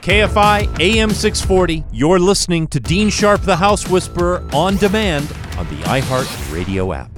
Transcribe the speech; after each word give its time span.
KFI 0.00 0.80
AM 0.80 1.10
640. 1.10 1.84
You're 1.92 2.18
listening 2.18 2.66
to 2.68 2.80
Dean 2.80 3.10
Sharp, 3.10 3.42
the 3.42 3.56
House 3.56 3.86
Whisperer, 3.86 4.42
on 4.50 4.78
demand 4.78 5.30
on 5.58 5.68
the 5.68 5.76
iHeart 5.82 6.54
Radio 6.54 6.94
app. 6.94 7.10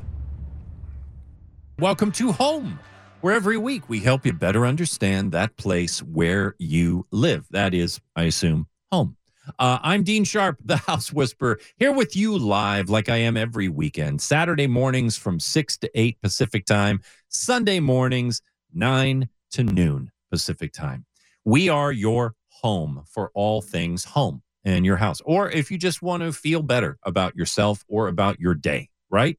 Welcome 1.79 2.11
to 2.13 2.33
Home, 2.33 2.81
where 3.21 3.35
every 3.35 3.57
week 3.57 3.89
we 3.89 4.01
help 4.01 4.27
you 4.27 4.33
better 4.33 4.67
understand 4.67 5.31
that 5.31 5.57
place 5.57 6.03
where 6.03 6.57
you 6.59 7.07
live. 7.13 7.47
That 7.53 7.73
is, 7.73 8.01
I 8.17 8.25
assume, 8.25 8.67
home. 8.91 9.17
Uh, 9.61 9.79
I'm 9.81 10.03
Dean 10.03 10.25
Sharp, 10.25 10.59
the 10.65 10.77
House 10.89 11.12
Whisperer, 11.12 11.61
here 11.77 11.93
with 11.93 12.17
you 12.17 12.37
live 12.37 12.91
like 12.91 13.09
I 13.09 13.19
am 13.19 13.37
every 13.37 13.69
weekend. 13.69 14.21
Saturday 14.21 14.67
mornings 14.67 15.17
from 15.17 15.39
6 15.39 15.77
to 15.79 15.91
8 15.95 16.21
Pacific 16.21 16.67
time, 16.67 17.01
Sunday 17.29 17.79
mornings, 17.79 18.43
9 18.75 19.29
to 19.53 19.62
noon 19.62 20.11
Pacific 20.33 20.73
time. 20.73 21.05
We 21.45 21.69
are 21.69 21.93
your 21.93 22.35
home 22.62 23.05
for 23.09 23.30
all 23.34 23.61
things 23.61 24.05
home 24.05 24.43
in 24.65 24.84
your 24.84 24.97
house. 24.97 25.20
Or 25.25 25.51
if 25.51 25.70
you 25.70 25.79
just 25.79 26.03
want 26.03 26.23
to 26.23 26.33
feel 26.33 26.62
better 26.62 26.98
about 27.05 27.37
yourself 27.37 27.84
or 27.89 28.09
about 28.09 28.39
your 28.39 28.55
day, 28.55 28.89
right? 29.11 29.39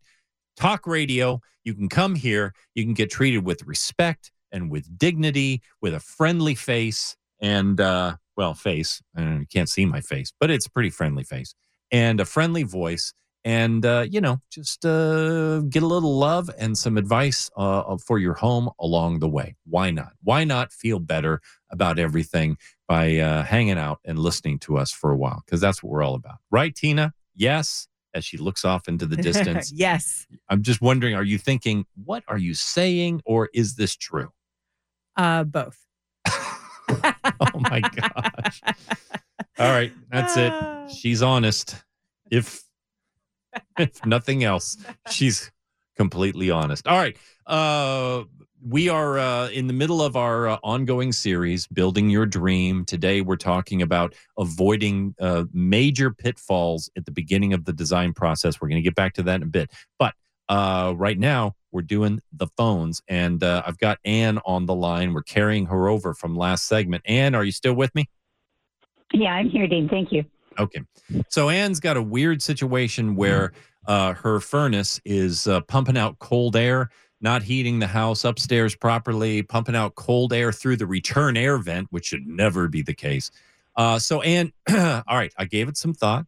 Talk 0.57 0.85
radio, 0.85 1.41
you 1.63 1.73
can 1.73 1.89
come 1.89 2.15
here, 2.15 2.53
you 2.75 2.83
can 2.83 2.93
get 2.93 3.09
treated 3.09 3.45
with 3.45 3.63
respect 3.63 4.31
and 4.51 4.69
with 4.69 4.97
dignity, 4.97 5.61
with 5.81 5.93
a 5.93 5.99
friendly 5.99 6.55
face 6.55 7.15
and 7.41 7.79
uh 7.79 8.15
well, 8.35 8.55
face. 8.55 8.99
And 9.15 9.41
you 9.41 9.45
can't 9.45 9.69
see 9.69 9.85
my 9.85 10.01
face, 10.01 10.33
but 10.39 10.49
it's 10.49 10.65
a 10.65 10.71
pretty 10.71 10.89
friendly 10.89 11.23
face 11.23 11.53
and 11.91 12.19
a 12.19 12.25
friendly 12.25 12.63
voice 12.63 13.13
and 13.45 13.85
uh, 13.85 14.05
you 14.09 14.21
know 14.21 14.39
just 14.49 14.85
uh, 14.85 15.59
get 15.61 15.83
a 15.83 15.87
little 15.87 16.17
love 16.17 16.49
and 16.57 16.77
some 16.77 16.97
advice 16.97 17.49
uh, 17.55 17.97
for 17.97 18.17
your 18.17 18.33
home 18.33 18.69
along 18.79 19.19
the 19.19 19.29
way 19.29 19.55
why 19.65 19.91
not 19.91 20.13
why 20.23 20.43
not 20.43 20.71
feel 20.71 20.99
better 20.99 21.41
about 21.71 21.99
everything 21.99 22.57
by 22.87 23.17
uh, 23.17 23.43
hanging 23.43 23.77
out 23.77 23.99
and 24.05 24.19
listening 24.19 24.59
to 24.59 24.77
us 24.77 24.91
for 24.91 25.11
a 25.11 25.17
while 25.17 25.41
because 25.45 25.61
that's 25.61 25.81
what 25.81 25.91
we're 25.91 26.03
all 26.03 26.15
about. 26.15 26.37
Right 26.51 26.73
tina? 26.75 27.13
Yes 27.35 27.87
as 28.13 28.23
she 28.23 28.37
looks 28.37 28.63
off 28.63 28.87
into 28.87 29.05
the 29.05 29.17
distance. 29.29 29.71
Yes. 29.71 30.27
I'm 30.49 30.61
just 30.61 30.81
wondering 30.81 31.15
are 31.15 31.23
you 31.23 31.37
thinking 31.37 31.85
what 32.03 32.23
are 32.27 32.37
you 32.37 32.53
saying 32.53 33.21
or 33.25 33.49
is 33.53 33.75
this 33.75 33.95
true? 33.95 34.31
Uh 35.15 35.43
both. 35.43 35.77
Oh 37.39 37.59
my 37.59 37.79
gosh. 37.79 38.61
All 39.57 39.71
right 39.71 39.91
that's 40.11 40.37
it. 40.37 40.53
She's 40.95 41.21
honest. 41.21 41.83
If 42.29 42.61
if 43.77 44.05
nothing 44.05 44.43
else 44.43 44.77
she's 45.09 45.51
completely 45.95 46.51
honest. 46.51 46.87
All 46.87 46.97
right 46.97 47.17
uh 47.47 48.23
we 48.65 48.87
are 48.87 49.19
uh, 49.19 49.49
in 49.49 49.67
the 49.67 49.73
middle 49.73 50.01
of 50.01 50.15
our 50.15 50.47
uh, 50.47 50.57
ongoing 50.63 51.11
series 51.11 51.67
building 51.67 52.09
your 52.09 52.25
dream 52.25 52.85
today 52.85 53.21
we're 53.21 53.35
talking 53.35 53.81
about 53.81 54.13
avoiding 54.37 55.13
uh, 55.19 55.43
major 55.53 56.11
pitfalls 56.11 56.89
at 56.95 57.05
the 57.05 57.11
beginning 57.11 57.53
of 57.53 57.65
the 57.65 57.73
design 57.73 58.13
process 58.13 58.61
we're 58.61 58.69
going 58.69 58.81
to 58.81 58.83
get 58.83 58.95
back 58.95 59.13
to 59.13 59.23
that 59.23 59.35
in 59.35 59.43
a 59.43 59.47
bit 59.47 59.71
but 59.99 60.13
uh, 60.49 60.93
right 60.95 61.19
now 61.19 61.53
we're 61.71 61.81
doing 61.81 62.21
the 62.31 62.47
phones 62.57 63.01
and 63.07 63.43
uh, 63.43 63.61
i've 63.65 63.77
got 63.77 63.97
anne 64.05 64.39
on 64.45 64.65
the 64.65 64.75
line 64.75 65.13
we're 65.13 65.23
carrying 65.23 65.65
her 65.65 65.89
over 65.89 66.13
from 66.13 66.35
last 66.35 66.67
segment 66.67 67.03
anne 67.05 67.35
are 67.35 67.43
you 67.43 67.51
still 67.51 67.73
with 67.73 67.93
me 67.95 68.07
Yeah, 69.13 69.33
I'm 69.33 69.49
here, 69.49 69.67
Dean. 69.67 69.87
Thank 69.87 70.11
you. 70.11 70.25
Okay. 70.57 70.81
So 71.29 71.49
Anne's 71.49 71.79
got 71.79 71.97
a 71.97 72.01
weird 72.01 72.41
situation 72.41 73.15
where 73.15 73.53
uh, 73.87 74.13
her 74.13 74.39
furnace 74.39 74.99
is 75.05 75.47
uh, 75.47 75.61
pumping 75.61 75.97
out 75.97 76.17
cold 76.19 76.55
air, 76.55 76.89
not 77.23 77.41
heating 77.41 77.79
the 77.79 77.87
house 77.87 78.25
upstairs 78.25 78.75
properly, 78.75 79.41
pumping 79.41 79.75
out 79.75 79.95
cold 79.95 80.33
air 80.33 80.51
through 80.51 80.75
the 80.75 80.85
return 80.85 81.37
air 81.37 81.57
vent, 81.57 81.87
which 81.89 82.05
should 82.05 82.27
never 82.27 82.67
be 82.67 82.81
the 82.81 82.93
case. 82.93 83.31
Uh, 83.75 83.97
so, 83.97 84.21
Anne, 84.21 84.51
all 84.69 85.03
right, 85.07 85.33
I 85.37 85.45
gave 85.45 85.67
it 85.69 85.77
some 85.77 85.93
thought. 85.93 86.27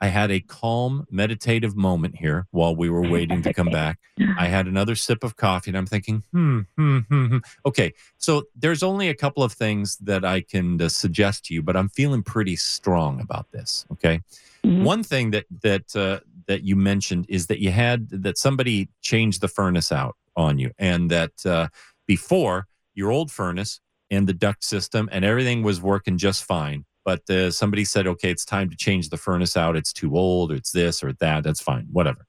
I 0.00 0.06
had 0.06 0.30
a 0.30 0.40
calm, 0.40 1.06
meditative 1.10 1.76
moment 1.76 2.16
here 2.16 2.46
while 2.52 2.74
we 2.74 2.88
were 2.88 3.02
waiting 3.02 3.42
to 3.42 3.52
come 3.52 3.68
back. 3.68 3.98
I 4.38 4.46
had 4.46 4.66
another 4.66 4.94
sip 4.94 5.22
of 5.22 5.36
coffee 5.36 5.70
and 5.70 5.76
I'm 5.76 5.84
thinking, 5.84 6.24
hmm, 6.32 6.60
hmm, 6.76 6.98
hmm, 7.00 7.26
hmm. 7.26 7.38
Okay, 7.66 7.92
so 8.16 8.44
there's 8.56 8.82
only 8.82 9.10
a 9.10 9.14
couple 9.14 9.42
of 9.42 9.52
things 9.52 9.98
that 9.98 10.24
I 10.24 10.40
can 10.40 10.80
uh, 10.80 10.88
suggest 10.88 11.44
to 11.46 11.54
you, 11.54 11.62
but 11.62 11.76
I'm 11.76 11.90
feeling 11.90 12.22
pretty 12.22 12.56
strong 12.56 13.20
about 13.20 13.52
this. 13.52 13.84
Okay. 13.92 14.22
Mhm. 14.64 14.84
One 14.84 15.02
thing 15.02 15.32
that 15.32 15.44
that 15.62 15.94
uh, 15.94 16.20
that 16.46 16.62
you 16.62 16.76
mentioned 16.76 17.26
is 17.28 17.46
that 17.48 17.60
you 17.60 17.70
had 17.70 18.08
that 18.10 18.38
somebody 18.38 18.88
changed 19.02 19.42
the 19.42 19.48
furnace 19.48 19.92
out 19.92 20.16
on 20.36 20.58
you, 20.58 20.70
and 20.78 21.10
that 21.10 21.32
uh, 21.44 21.68
before 22.06 22.66
your 22.94 23.10
old 23.10 23.30
furnace 23.30 23.80
and 24.10 24.26
the 24.26 24.32
duct 24.32 24.64
system 24.64 25.08
and 25.12 25.24
everything 25.24 25.62
was 25.62 25.80
working 25.80 26.18
just 26.18 26.44
fine. 26.44 26.84
But 27.04 27.28
uh, 27.30 27.50
somebody 27.50 27.84
said, 27.84 28.06
okay, 28.06 28.30
it's 28.30 28.44
time 28.44 28.68
to 28.70 28.76
change 28.76 29.08
the 29.08 29.16
furnace 29.16 29.56
out. 29.56 29.76
It's 29.76 29.92
too 29.92 30.16
old, 30.16 30.52
or 30.52 30.56
it's 30.56 30.70
this 30.70 31.02
or 31.02 31.12
that. 31.14 31.44
That's 31.44 31.60
fine, 31.60 31.86
whatever. 31.90 32.26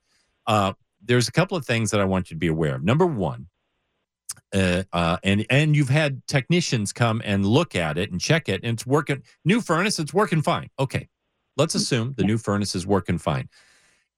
Uh, 0.48 0.74
there's 1.04 1.28
a 1.28 1.32
couple 1.32 1.58
of 1.58 1.66
things 1.66 1.92
that 1.92 2.00
I 2.00 2.06
want 2.06 2.30
you 2.30 2.36
to 2.36 2.40
be 2.40 2.48
aware 2.48 2.76
of. 2.76 2.84
Number 2.84 3.06
one, 3.06 3.48
uh, 4.54 4.84
uh, 4.94 5.18
and 5.24 5.46
and 5.50 5.76
you've 5.76 5.90
had 5.90 6.26
technicians 6.28 6.94
come 6.94 7.22
and 7.26 7.46
look 7.46 7.76
at 7.76 7.98
it 7.98 8.12
and 8.12 8.22
check 8.22 8.50
it, 8.50 8.62
and 8.64 8.74
it's 8.74 8.86
working. 8.86 9.22
New 9.44 9.62
furnace, 9.62 10.00
it's 10.00 10.14
working 10.14 10.42
fine. 10.42 10.70
Okay, 10.80 11.10
let's 11.58 11.76
assume 11.76 12.14
the 12.18 12.24
new 12.24 12.38
furnace 12.38 12.76
is 12.76 12.88
working 12.88 13.18
fine. 13.18 13.50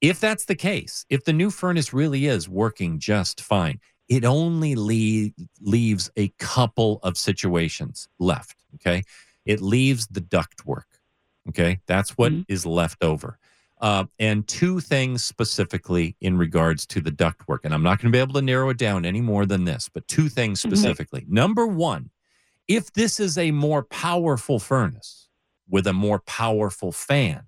If 0.03 0.19
that's 0.19 0.43
the 0.45 0.55
case, 0.55 1.05
if 1.09 1.23
the 1.23 1.31
new 1.31 1.49
furnace 1.49 1.93
really 1.93 2.25
is 2.25 2.49
working 2.49 2.99
just 2.99 3.39
fine, 3.39 3.79
it 4.09 4.25
only 4.25 4.75
lea- 4.75 5.33
leaves 5.61 6.11
a 6.17 6.27
couple 6.39 6.99
of 7.03 7.17
situations 7.17 8.09
left. 8.19 8.57
Okay, 8.75 9.03
it 9.45 9.61
leaves 9.61 10.07
the 10.07 10.19
duct 10.19 10.65
work. 10.65 10.99
Okay, 11.47 11.79
that's 11.87 12.11
what 12.17 12.33
is 12.49 12.65
Mhm. 12.65 12.75
left 12.75 13.01
over. 13.01 13.39
Uh, 13.79 14.05
and 14.19 14.45
two 14.47 14.81
things 14.81 15.23
specifically 15.23 16.15
in 16.19 16.37
regards 16.37 16.85
to 16.87 16.99
the 17.01 17.11
ductwork. 17.11 17.59
And 17.63 17.73
I'm 17.73 17.83
not 17.83 17.99
going 17.99 18.11
to 18.11 18.15
be 18.15 18.21
able 18.21 18.33
to 18.33 18.41
narrow 18.41 18.69
it 18.69 18.77
down 18.77 19.05
any 19.05 19.19
more 19.21 19.45
than 19.45 19.63
this, 19.65 19.89
but 19.93 20.07
two 20.07 20.27
things 20.29 20.61
Mhm. 20.61 20.67
specifically. 20.67 21.25
Number 21.27 21.65
one, 21.65 22.09
if 22.67 22.91
this 22.93 23.19
is 23.21 23.37
a 23.37 23.51
more 23.51 23.83
powerful 23.83 24.59
furnace 24.59 25.27
with 25.67 25.87
a 25.87 25.93
more 25.93 26.19
powerful 26.19 26.91
fan, 26.91 27.43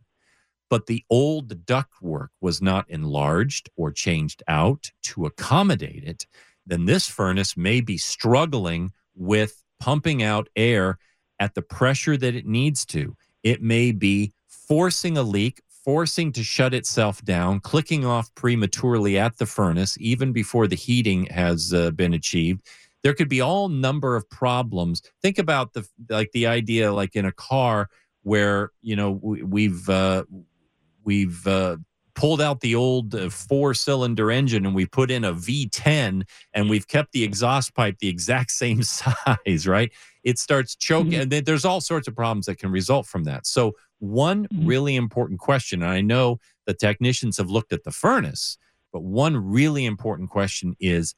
but 0.70 0.88
the 0.88 1.04
old 1.10 1.66
ductwork 1.66 2.30
was 2.42 2.62
not 2.62 2.90
enlarged 2.90 3.70
or 3.76 3.92
changed 3.92 4.44
out 4.48 4.92
to 5.04 5.26
accommodate 5.26 6.04
it, 6.04 6.26
then 6.66 6.86
this 6.86 7.08
furnace 7.08 7.56
may 7.56 7.82
be 7.82 7.98
struggling 7.98 8.92
with 9.16 9.64
pumping 9.80 10.24
out 10.24 10.50
air 10.56 10.98
at 11.40 11.54
the 11.54 11.62
pressure 11.62 12.18
that 12.18 12.36
it 12.36 12.46
needs 12.46 12.86
to. 12.86 13.16
It 13.44 13.62
may 13.62 13.92
be 13.92 14.34
forcing 14.48 15.18
a 15.18 15.24
leak, 15.24 15.62
forcing 15.84 16.32
to 16.32 16.44
shut 16.44 16.74
itself 16.74 17.24
down, 17.24 17.60
clicking 17.60 18.06
off 18.06 18.34
prematurely 18.36 19.18
at 19.20 19.38
the 19.38 19.46
furnace, 19.46 19.98
even 20.00 20.32
before 20.32 20.68
the 20.68 20.76
heating 20.76 21.26
has 21.28 21.74
uh, 21.74 21.92
been 21.92 22.14
achieved. 22.14 22.66
There 23.04 23.14
could 23.14 23.30
be 23.30 23.42
all 23.42 23.70
number 23.70 24.16
of 24.16 24.28
problems. 24.30 25.04
Think 25.22 25.38
about 25.38 25.74
the 25.74 25.88
like 26.10 26.32
the 26.32 26.48
idea, 26.48 26.92
like 26.92 27.16
in 27.16 27.26
a 27.26 27.32
car 27.32 27.90
where 28.24 28.72
you 28.82 28.96
know 28.96 29.20
we, 29.22 29.44
we've 29.44 29.88
uh, 29.88 30.24
we've 31.06 31.46
uh, 31.48 31.78
pulled 32.16 32.42
out 32.42 32.62
the 32.62 32.76
old 32.76 33.14
uh, 33.16 33.30
four 33.30 33.74
cylinder 33.74 34.32
engine 34.32 34.66
and 34.66 34.74
we 34.74 34.86
put 34.86 35.12
in 35.12 35.24
a 35.24 35.34
V10 35.34 36.24
and 36.54 36.70
we've 36.70 36.88
kept 36.88 37.12
the 37.12 37.24
exhaust 37.24 37.74
pipe 37.76 38.00
the 38.00 38.08
exact 38.08 38.52
same 38.64 38.84
size, 38.84 39.68
right? 39.68 39.92
It 40.24 40.40
starts 40.40 40.76
choking, 40.76 41.12
Mhm. 41.14 41.22
and 41.24 41.32
then 41.32 41.44
there's 41.44 41.66
all 41.66 41.82
sorts 41.82 42.08
of 42.08 42.16
problems 42.16 42.46
that 42.48 42.58
can 42.58 42.72
result 42.72 43.06
from 43.06 43.24
that. 43.26 43.46
So, 43.46 43.74
one 44.00 44.48
Mhm. 44.48 44.68
really 44.68 44.96
important 44.96 45.40
question, 45.40 45.82
and 45.84 45.92
I 45.92 46.02
know 46.02 46.40
the 46.66 46.74
technicians 46.74 47.38
have 47.38 47.50
looked 47.50 47.72
at 47.74 47.84
the 47.84 47.92
furnace, 47.92 48.58
but 48.92 49.04
one 49.04 49.38
really 49.38 49.86
important 49.86 50.30
question 50.30 50.76
is 50.80 51.16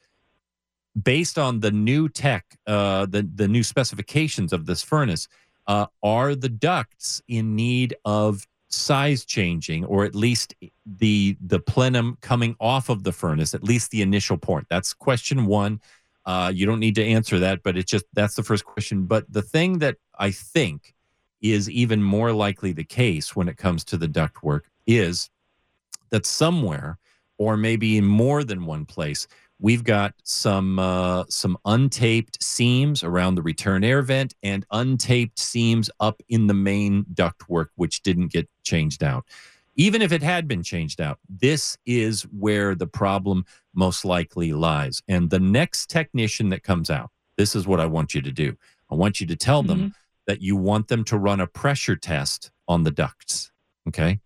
based 1.01 1.37
on 1.37 1.59
the 1.59 1.71
new 1.71 2.09
tech, 2.09 2.57
uh, 2.65 3.05
the 3.05 3.21
the 3.35 3.47
new 3.47 3.63
specifications 3.63 4.51
of 4.51 4.65
this 4.65 4.81
furnace, 4.81 5.27
uh, 5.67 5.85
are 6.03 6.33
the 6.35 6.49
ducts 6.49 7.21
in 7.27 7.55
need 7.55 7.95
of 8.03 8.47
size 8.69 9.25
changing, 9.25 9.85
or 9.85 10.03
at 10.03 10.15
least 10.15 10.53
the 10.85 11.37
the 11.45 11.59
plenum 11.59 12.17
coming 12.21 12.55
off 12.59 12.89
of 12.89 13.03
the 13.03 13.11
furnace, 13.11 13.53
at 13.53 13.63
least 13.63 13.91
the 13.91 14.01
initial 14.01 14.37
point 14.37 14.67
That's 14.69 14.93
question 14.93 15.45
one. 15.45 15.81
Uh, 16.25 16.51
you 16.53 16.65
don't 16.65 16.81
need 16.81 16.95
to 16.95 17.05
answer 17.05 17.39
that, 17.39 17.63
but 17.63 17.77
it's 17.77 17.89
just 17.89 18.05
that's 18.13 18.35
the 18.35 18.43
first 18.43 18.65
question. 18.65 19.05
But 19.05 19.31
the 19.31 19.41
thing 19.41 19.79
that 19.79 19.95
I 20.19 20.31
think 20.31 20.93
is 21.41 21.69
even 21.69 22.03
more 22.03 22.33
likely 22.33 22.73
the 22.73 22.83
case 22.83 23.35
when 23.35 23.47
it 23.47 23.57
comes 23.57 23.83
to 23.85 23.97
the 23.97 24.07
ductwork 24.07 24.61
is 24.85 25.29
that 26.09 26.25
somewhere 26.25 26.97
or 27.37 27.55
maybe 27.55 27.97
in 27.97 28.05
more 28.05 28.43
than 28.43 28.65
one 28.65 28.85
place 28.85 29.27
we've 29.59 29.83
got 29.83 30.13
some 30.23 30.77
uh, 30.79 31.23
some 31.29 31.57
untaped 31.65 32.41
seams 32.41 33.03
around 33.03 33.35
the 33.35 33.41
return 33.41 33.83
air 33.83 34.01
vent 34.01 34.35
and 34.43 34.67
untaped 34.69 35.39
seams 35.39 35.89
up 35.99 36.21
in 36.29 36.47
the 36.47 36.53
main 36.53 37.05
ductwork 37.13 37.67
which 37.75 38.01
didn't 38.03 38.31
get 38.31 38.47
changed 38.63 39.03
out. 39.03 39.25
Even 39.75 40.01
if 40.01 40.11
it 40.11 40.23
had 40.23 40.47
been 40.47 40.63
changed 40.63 40.99
out 41.01 41.19
this 41.29 41.77
is 41.85 42.23
where 42.23 42.75
the 42.75 42.87
problem 42.87 43.45
most 43.73 44.05
likely 44.05 44.53
lies. 44.53 45.01
And 45.07 45.29
the 45.29 45.39
next 45.39 45.89
technician 45.89 46.49
that 46.49 46.63
comes 46.63 46.89
out 46.89 47.09
this 47.37 47.55
is 47.55 47.67
what 47.67 47.79
i 47.79 47.85
want 47.85 48.13
you 48.13 48.21
to 48.21 48.31
do. 48.31 48.55
I 48.91 48.95
want 48.95 49.19
you 49.19 49.27
to 49.27 49.35
tell 49.35 49.63
them 49.63 49.79
Mm-hmm. 49.79 49.87
that 50.27 50.41
you 50.41 50.55
want 50.55 50.87
them 50.87 51.03
to 51.05 51.17
run 51.17 51.39
a 51.39 51.47
pressure 51.47 51.95
test 51.95 52.51
on 52.67 52.83
the 52.83 52.91
ducts 52.91 53.51
okay 53.87 54.19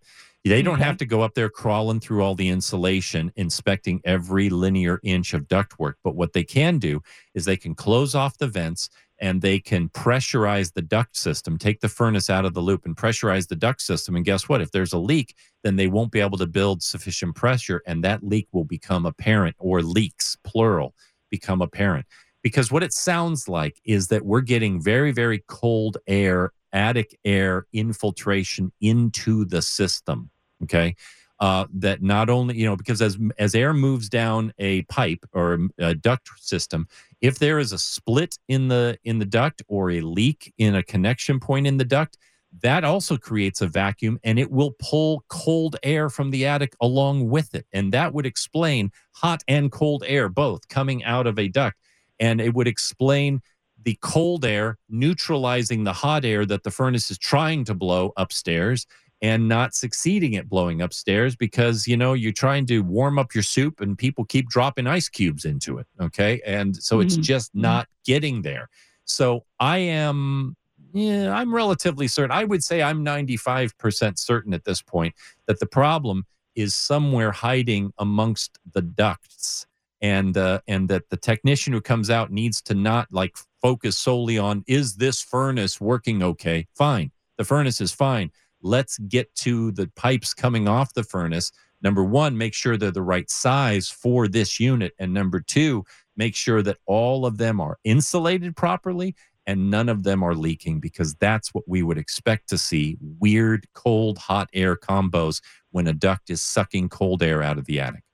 they 0.44 0.62
don't 0.62 0.74
Okay. 0.74 0.84
have 0.84 0.96
to 0.98 1.06
go 1.06 1.22
up 1.22 1.34
there 1.34 1.48
crawling 1.48 2.00
through 2.00 2.22
all 2.22 2.34
the 2.34 2.48
insulation, 2.48 3.32
inspecting 3.36 4.00
every 4.04 4.50
linear 4.50 4.98
inch 5.04 5.34
of 5.34 5.46
ductwork. 5.46 5.94
But 6.02 6.16
what 6.16 6.32
they 6.32 6.42
can 6.44 6.78
do 6.78 7.00
is 7.34 7.44
they 7.44 7.56
can 7.56 7.74
close 7.76 8.14
off 8.14 8.38
the 8.38 8.48
vents 8.48 8.90
and 9.20 9.40
they 9.40 9.60
can 9.60 9.88
pressurize 9.88 10.72
the 10.72 10.82
duct 10.82 11.16
system, 11.16 11.56
take 11.56 11.80
the 11.80 11.88
furnace 11.88 12.28
out 12.28 12.44
of 12.44 12.54
the 12.54 12.60
loop 12.60 12.84
and 12.84 12.96
pressurize 12.96 13.46
the 13.46 13.54
duct 13.54 13.80
system. 13.80 14.16
And 14.16 14.24
guess 14.24 14.48
what? 14.48 14.60
If 14.60 14.72
there's 14.72 14.92
a 14.92 14.98
leak, 14.98 15.36
then 15.62 15.76
they 15.76 15.86
won't 15.86 16.10
be 16.10 16.18
able 16.18 16.38
to 16.38 16.46
build 16.46 16.82
sufficient 16.82 17.36
pressure 17.36 17.80
and 17.86 18.02
that 18.02 18.24
leak 18.24 18.48
will 18.50 18.64
become 18.64 19.06
apparent 19.06 19.54
or 19.60 19.80
leaks, 19.80 20.36
plural, 20.42 20.96
become 21.30 21.62
apparent. 21.62 22.04
Because 22.42 22.72
what 22.72 22.82
it 22.82 22.92
sounds 22.92 23.48
like 23.48 23.80
is 23.84 24.08
that 24.08 24.26
we're 24.26 24.40
getting 24.40 24.82
very, 24.82 25.12
very 25.12 25.44
cold 25.46 25.98
air, 26.08 26.50
attic 26.72 27.16
air 27.24 27.66
infiltration 27.72 28.72
into 28.80 29.44
the 29.44 29.62
system 29.62 30.31
okay? 30.62 30.94
Uh, 31.40 31.66
that 31.74 32.00
not 32.02 32.30
only 32.30 32.56
you 32.56 32.64
know 32.64 32.76
because 32.76 33.02
as 33.02 33.18
as 33.36 33.54
air 33.54 33.74
moves 33.74 34.08
down 34.08 34.52
a 34.58 34.82
pipe 34.82 35.26
or 35.32 35.58
a 35.78 35.92
duct 35.92 36.30
system 36.36 36.86
if 37.20 37.40
there 37.40 37.58
is 37.58 37.72
a 37.72 37.78
split 37.78 38.38
in 38.46 38.68
the 38.68 38.96
in 39.02 39.18
the 39.18 39.24
duct 39.24 39.60
or 39.66 39.90
a 39.90 40.00
leak 40.02 40.54
in 40.58 40.76
a 40.76 40.84
connection 40.84 41.40
point 41.40 41.66
in 41.66 41.78
the 41.78 41.84
duct 41.84 42.16
that 42.60 42.84
also 42.84 43.16
creates 43.16 43.60
a 43.60 43.66
vacuum 43.66 44.18
and 44.24 44.38
it 44.38 44.50
will 44.50 44.74
pull 44.78 45.24
cold 45.28 45.76
air 45.82 46.10
from 46.10 46.30
the 46.30 46.46
attic 46.46 46.76
along 46.80 47.28
with 47.28 47.54
it. 47.54 47.66
And 47.72 47.92
that 47.92 48.12
would 48.12 48.26
explain 48.26 48.92
hot 49.12 49.42
and 49.48 49.72
cold 49.72 50.04
air 50.06 50.28
both 50.28 50.68
coming 50.68 51.02
out 51.04 51.26
of 51.26 51.38
a 51.38 51.48
duct. 51.48 51.76
And 52.20 52.40
it 52.40 52.54
would 52.54 52.68
explain 52.68 53.40
the 53.82 53.98
cold 54.00 54.44
air 54.44 54.78
neutralizing 54.88 55.84
the 55.84 55.92
hot 55.92 56.24
air 56.24 56.44
that 56.46 56.62
the 56.62 56.70
furnace 56.70 57.10
is 57.10 57.18
trying 57.18 57.64
to 57.64 57.74
blow 57.74 58.12
upstairs 58.16 58.86
and 59.22 59.48
not 59.48 59.74
succeeding 59.74 60.36
at 60.36 60.48
blowing 60.48 60.82
upstairs 60.82 61.36
because 61.36 61.86
you 61.86 61.96
know 61.96 62.12
you're 62.12 62.32
trying 62.32 62.66
to 62.66 62.80
warm 62.80 63.18
up 63.18 63.34
your 63.34 63.42
soup 63.44 63.80
and 63.80 63.96
people 63.96 64.24
keep 64.24 64.48
dropping 64.48 64.86
ice 64.86 65.08
cubes 65.08 65.44
into 65.44 65.78
it 65.78 65.86
okay? 66.00 66.40
And 66.44 66.76
so 66.76 67.00
it's 67.00 67.16
Mhm. 67.16 67.22
just 67.22 67.54
not 67.54 67.86
getting 68.04 68.42
there. 68.42 68.68
So 69.04 69.44
i 69.60 69.78
am 69.78 70.56
yeah 70.94 71.34
i'm 71.34 71.54
relatively 71.54 72.06
certain 72.06 72.30
i 72.30 72.44
would 72.44 72.62
say 72.62 72.82
i'm 72.82 73.02
95% 73.02 74.18
certain 74.18 74.52
at 74.52 74.64
this 74.64 74.82
point 74.82 75.14
that 75.46 75.58
the 75.58 75.66
problem 75.66 76.26
is 76.54 76.74
somewhere 76.74 77.32
hiding 77.32 77.92
amongst 77.98 78.58
the 78.74 78.82
ducts 78.82 79.66
and 80.02 80.36
uh, 80.36 80.60
and 80.66 80.88
that 80.90 81.08
the 81.08 81.16
technician 81.16 81.72
who 81.72 81.80
comes 81.80 82.10
out 82.10 82.30
needs 82.30 82.60
to 82.60 82.74
not 82.74 83.08
like 83.10 83.34
focus 83.62 83.96
solely 83.96 84.36
on 84.36 84.64
is 84.66 84.96
this 84.96 85.22
furnace 85.22 85.80
working 85.80 86.22
okay? 86.22 86.66
Fine. 86.74 87.10
The 87.38 87.44
furnace 87.44 87.80
is 87.80 87.92
fine 87.92 88.30
let's 88.62 88.98
get 88.98 89.34
to 89.36 89.72
the 89.72 89.90
pipes 89.96 90.34
coming 90.34 90.68
off 90.68 90.94
the 90.94 91.02
furnace. 91.02 91.52
Number 91.82 92.04
one 92.04 92.38
make 92.38 92.54
sure 92.54 92.76
they're 92.76 92.90
the 92.90 93.02
right 93.02 93.28
size 93.28 93.88
for 93.88 94.28
this 94.28 94.60
unit. 94.60 94.92
And 94.98 95.12
number 95.12 95.40
two 95.40 95.84
make 96.16 96.34
sure 96.34 96.62
that 96.62 96.78
all 96.86 97.26
of 97.26 97.38
them 97.38 97.60
are 97.60 97.78
insulated 97.84 98.56
properly 98.56 99.14
and 99.46 99.70
none 99.70 99.88
of 99.88 100.04
them 100.04 100.22
are 100.22 100.34
leaking 100.34 100.78
because 100.78 101.14
that's 101.16 101.52
what 101.52 101.64
we 101.66 101.82
would 101.82 101.98
expect 101.98 102.48
to 102.50 102.58
see. 102.58 102.96
Weird 103.18 103.66
cold 103.74 104.18
hot 104.18 104.48
air 104.52 104.76
combos 104.76 105.42
when 105.72 105.88
a 105.88 105.92
duct 105.92 106.30
is 106.30 106.42
sucking 106.42 106.88
cold 106.90 107.22
air 107.22 107.42
out 107.42 107.58
of 107.58 107.64
the 107.64 107.80
attic 107.80 108.04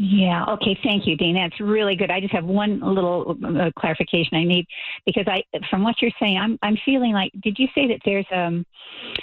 Yeah. 0.00 0.44
Okay. 0.50 0.78
Thank 0.84 1.08
you, 1.08 1.16
Dean. 1.16 1.34
That's 1.34 1.58
really 1.58 1.96
good. 1.96 2.08
I 2.08 2.20
just 2.20 2.32
have 2.32 2.44
one 2.44 2.78
little 2.78 3.36
uh, 3.44 3.72
clarification 3.76 4.36
I 4.36 4.44
need 4.44 4.64
because 5.04 5.24
I, 5.26 5.42
from 5.68 5.82
what 5.82 5.96
you're 6.00 6.12
saying, 6.20 6.38
I'm 6.38 6.56
I'm 6.62 6.78
feeling 6.84 7.12
like. 7.12 7.32
Did 7.42 7.58
you 7.58 7.66
say 7.74 7.88
that 7.88 7.98
there's 8.04 8.26
um 8.32 8.64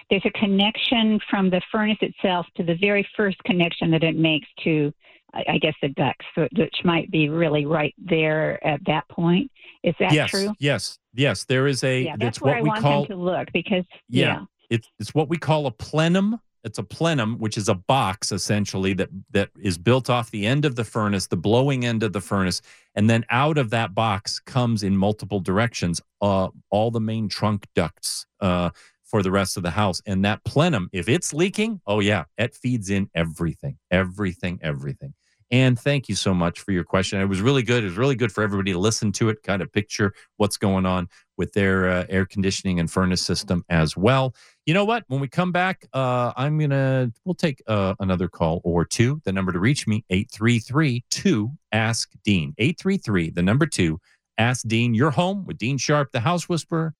there's 0.10 0.26
a 0.26 0.32
connection 0.32 1.18
from 1.30 1.50
the 1.50 1.62
furnace 1.72 1.98
itself 2.02 2.46
to 2.58 2.64
the 2.64 2.76
very 2.76 3.08
first 3.16 3.42
connection 3.46 3.90
that 3.92 4.04
it 4.04 4.18
makes 4.18 4.48
to, 4.66 4.92
I, 5.34 5.46
I 5.52 5.58
guess, 5.60 5.76
the 5.82 5.90
ducts, 5.90 6.26
which 6.36 6.76
might 6.84 7.10
be 7.10 7.30
really 7.30 7.66
right 7.66 7.96
there 7.98 8.62
at 8.68 8.82
that 8.86 9.08
point. 9.08 9.50
Is 9.82 9.96
that 10.02 10.12
yes 10.12 10.30
true? 10.30 10.54
yes 10.60 11.00
yes 11.14 11.46
there 11.46 11.68
is 11.68 11.86
a 11.86 12.02
Yeah. 12.02 12.16
it's 12.16 12.20
That's 12.20 12.42
what 12.42 12.48
where 12.50 12.58
I 12.58 12.62
we 12.62 12.68
want 12.68 12.82
call 12.82 13.02
them 13.04 13.18
to 13.18 13.24
look 13.24 13.48
because 13.54 13.86
Yeah. 14.10 14.26
yeah. 14.26 14.46
it's 14.70 14.90
it's 15.00 15.16
what 15.16 15.30
we 15.30 15.38
call 15.38 15.68
a 15.68 15.72
plenum. 15.72 16.42
It's 16.66 16.80
a 16.80 16.84
plenum, 16.84 17.38
which 17.38 17.58
is 17.58 17.70
a 17.70 17.76
box 17.76 18.32
essentially 18.32 18.94
that 18.94 19.10
that 19.32 19.50
is 19.62 19.78
built 19.78 20.10
off 20.10 20.32
the 20.32 20.46
end 20.46 20.66
of 20.66 20.76
the 20.76 20.84
furnace, 20.84 21.28
the 21.28 21.38
blowing 21.38 21.86
end 21.86 22.02
of 22.04 22.12
the 22.12 22.22
furnace, 22.22 22.62
and 22.96 23.10
then 23.10 23.24
out 23.30 23.58
of 23.58 23.70
that 23.70 23.94
box 23.94 24.40
comes 24.40 24.82
in 24.84 24.98
multiple 24.98 25.40
directions 25.40 26.02
uh, 26.22 26.50
all 26.72 26.90
the 26.90 27.00
main 27.00 27.30
trunk 27.30 27.68
ducts 27.76 28.26
uh, 28.40 28.72
for 29.04 29.22
the 29.22 29.32
rest 29.32 29.58
of 29.58 29.64
the 29.64 29.72
house. 29.72 30.02
And 30.08 30.26
that 30.26 30.44
plenum, 30.44 30.90
if 30.92 31.08
it's 31.08 31.34
leaking, 31.34 31.82
oh 31.86 32.00
yeah, 32.00 32.24
it 32.38 32.56
feeds 32.56 32.90
in 32.90 33.10
everything, 33.14 33.78
everything, 33.92 34.60
everything. 34.62 35.14
And 35.52 35.80
thank 35.80 36.10
you 36.10 36.16
so 36.16 36.34
much 36.34 36.60
for 36.60 36.72
your 36.72 36.84
question. 36.84 37.22
It 37.22 37.26
was 37.26 37.42
really 37.42 37.62
good. 37.62 37.84
It 37.84 37.88
was 37.88 37.98
really 37.98 38.16
good 38.16 38.32
for 38.32 38.44
everybody 38.44 38.74
to 38.74 38.80
listen 38.80 39.12
to 39.14 39.30
it, 39.30 39.44
kind 39.44 39.62
of 39.62 39.72
picture 39.72 40.14
what's 40.38 40.58
going 40.58 40.88
on 40.88 41.08
with 41.38 41.54
their 41.54 41.88
uh, 41.88 42.06
air 42.10 42.26
conditioning 42.26 42.80
and 42.80 42.90
furnace 42.90 43.22
system 43.22 43.64
as 43.70 43.96
well. 43.96 44.34
You 44.66 44.74
know 44.74 44.86
what? 44.86 45.04
When 45.08 45.20
we 45.20 45.28
come 45.28 45.52
back, 45.52 45.86
uh, 45.94 46.34
I'm 46.36 46.58
gonna 46.58 47.12
we'll 47.24 47.36
take 47.36 47.62
uh, 47.68 47.94
another 48.00 48.28
call 48.28 48.62
or 48.64 48.84
two. 48.84 49.22
The 49.24 49.32
number 49.32 49.52
to 49.52 49.60
reach 49.60 49.86
me 49.86 50.04
833-2 50.12 51.56
Ask 51.72 52.10
Dean. 52.24 52.56
833, 52.58 53.30
the 53.30 53.44
number 53.44 53.68
two, 53.68 54.00
Ask 54.40 54.68
Dean. 54.68 54.96
You're 54.96 55.12
home 55.12 55.46
with 55.46 55.60
Dean 55.60 55.78
Sharp, 55.78 56.12
the 56.12 56.20
House 56.20 56.50
Whisperer. 56.50 56.96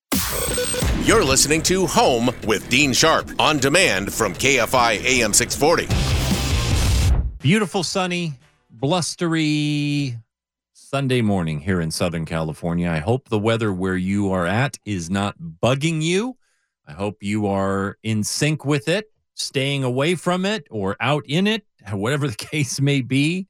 You're 1.06 1.24
listening 1.24 1.64
to 1.64 1.88
Home 1.88 2.30
with 2.46 2.70
Dean 2.70 2.94
Sharp 2.94 3.32
on 3.40 3.58
demand 3.58 4.14
from 4.14 4.36
KFI 4.36 5.04
AM 5.04 5.34
640. 5.34 5.88
Beautiful, 7.40 7.82
sunny, 7.82 8.34
blustery 8.70 10.18
Sunday 10.74 11.22
morning 11.22 11.62
here 11.62 11.82
in 11.82 11.90
Southern 11.90 12.26
California. 12.26 12.92
I 12.92 13.00
hope 13.00 13.30
the 13.30 13.40
weather 13.40 13.74
where 13.74 13.98
you 13.98 14.32
are 14.32 14.46
at 14.46 14.78
is 14.86 15.10
not 15.10 15.36
bugging 15.40 16.04
you. 16.04 16.38
I 16.88 16.94
hope 16.94 17.24
you 17.24 17.48
are 17.48 17.98
in 18.04 18.24
sync 18.24 18.66
with 18.66 18.88
it, 18.88 19.12
staying 19.34 19.84
away 19.84 20.16
from 20.16 20.46
it 20.46 20.68
or 20.70 20.96
out 21.00 21.24
in 21.28 21.48
it, 21.48 21.66
whatever 21.92 22.28
the 22.28 22.36
case 22.36 22.80
may 22.80 23.02
be. 23.02 23.48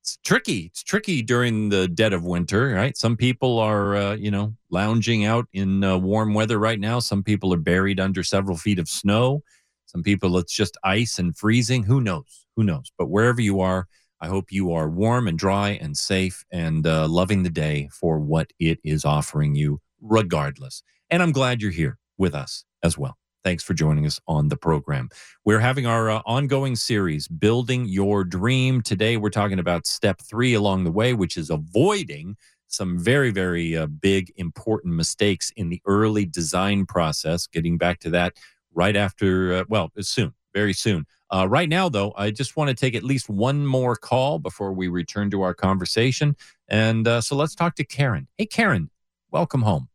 It's 0.00 0.18
tricky. 0.24 0.66
It's 0.66 0.82
tricky 0.82 1.20
during 1.20 1.68
the 1.68 1.86
dead 1.86 2.14
of 2.14 2.24
winter, 2.24 2.68
right? 2.68 2.96
Some 2.96 3.16
people 3.16 3.58
are, 3.58 3.94
uh, 3.94 4.14
you 4.14 4.30
know, 4.30 4.54
lounging 4.70 5.26
out 5.26 5.46
in 5.52 5.84
uh, 5.84 5.98
warm 5.98 6.32
weather 6.32 6.58
right 6.58 6.80
now. 6.80 6.98
Some 6.98 7.22
people 7.22 7.52
are 7.52 7.58
buried 7.58 8.00
under 8.00 8.22
several 8.22 8.56
feet 8.56 8.78
of 8.78 8.88
snow. 8.88 9.42
Some 9.84 10.02
people, 10.02 10.38
it's 10.38 10.54
just 10.54 10.78
ice 10.82 11.18
and 11.18 11.36
freezing. 11.36 11.82
Who 11.82 12.00
knows? 12.00 12.46
Who 12.56 12.64
knows? 12.64 12.90
But 12.96 13.10
wherever 13.10 13.40
you 13.40 13.60
are, 13.60 13.86
I 14.20 14.28
hope 14.28 14.50
you 14.50 14.72
are 14.72 14.88
warm 14.88 15.28
and 15.28 15.38
dry 15.38 15.70
and 15.80 15.96
safe 15.96 16.44
and 16.50 16.86
uh, 16.86 17.06
loving 17.06 17.42
the 17.42 17.50
day 17.50 17.90
for 17.92 18.18
what 18.18 18.50
it 18.58 18.78
is 18.82 19.04
offering 19.04 19.54
you, 19.54 19.80
regardless. 20.00 20.82
And 21.10 21.22
I'm 21.22 21.32
glad 21.32 21.60
you're 21.60 21.70
here 21.70 21.98
with 22.16 22.34
us 22.34 22.64
as 22.82 22.96
well. 22.98 23.16
Thanks 23.44 23.62
for 23.62 23.72
joining 23.72 24.04
us 24.04 24.20
on 24.26 24.48
the 24.48 24.56
program. 24.56 25.08
We're 25.44 25.60
having 25.60 25.86
our 25.86 26.10
uh, 26.10 26.22
ongoing 26.26 26.76
series, 26.76 27.28
Building 27.28 27.86
Your 27.86 28.24
Dream. 28.24 28.82
Today, 28.82 29.16
we're 29.16 29.30
talking 29.30 29.58
about 29.58 29.86
step 29.86 30.20
three 30.20 30.54
along 30.54 30.84
the 30.84 30.90
way, 30.90 31.14
which 31.14 31.36
is 31.36 31.48
avoiding 31.48 32.36
some 32.66 32.98
very, 32.98 33.30
very 33.30 33.76
uh, 33.76 33.86
big, 33.86 34.32
important 34.36 34.94
mistakes 34.94 35.50
in 35.56 35.68
the 35.68 35.80
early 35.86 36.26
design 36.26 36.84
process. 36.84 37.46
Getting 37.46 37.78
back 37.78 38.00
to 38.00 38.10
that 38.10 38.34
right 38.74 38.96
after, 38.96 39.54
uh, 39.54 39.64
well, 39.68 39.90
soon, 40.00 40.34
very 40.52 40.74
soon. 40.74 41.06
Uh, 41.30 41.46
right 41.48 41.68
now, 41.68 41.88
though, 41.88 42.12
I 42.16 42.30
just 42.30 42.56
want 42.56 42.68
to 42.68 42.74
take 42.74 42.94
at 42.94 43.04
least 43.04 43.28
one 43.28 43.66
more 43.66 43.96
call 43.96 44.38
before 44.38 44.72
we 44.72 44.88
return 44.88 45.30
to 45.30 45.42
our 45.42 45.54
conversation. 45.54 46.36
And 46.68 47.06
uh, 47.06 47.20
so 47.20 47.36
let's 47.36 47.54
talk 47.54 47.76
to 47.76 47.84
Karen. 47.84 48.28
Hey, 48.36 48.46
Karen, 48.46 48.90
welcome 49.30 49.62
home. 49.62 49.88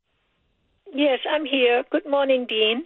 Yes, 0.94 1.20
I'm 1.30 1.46
here. 1.46 1.84
Good 1.92 2.08
morning, 2.08 2.46
Dean. 2.48 2.86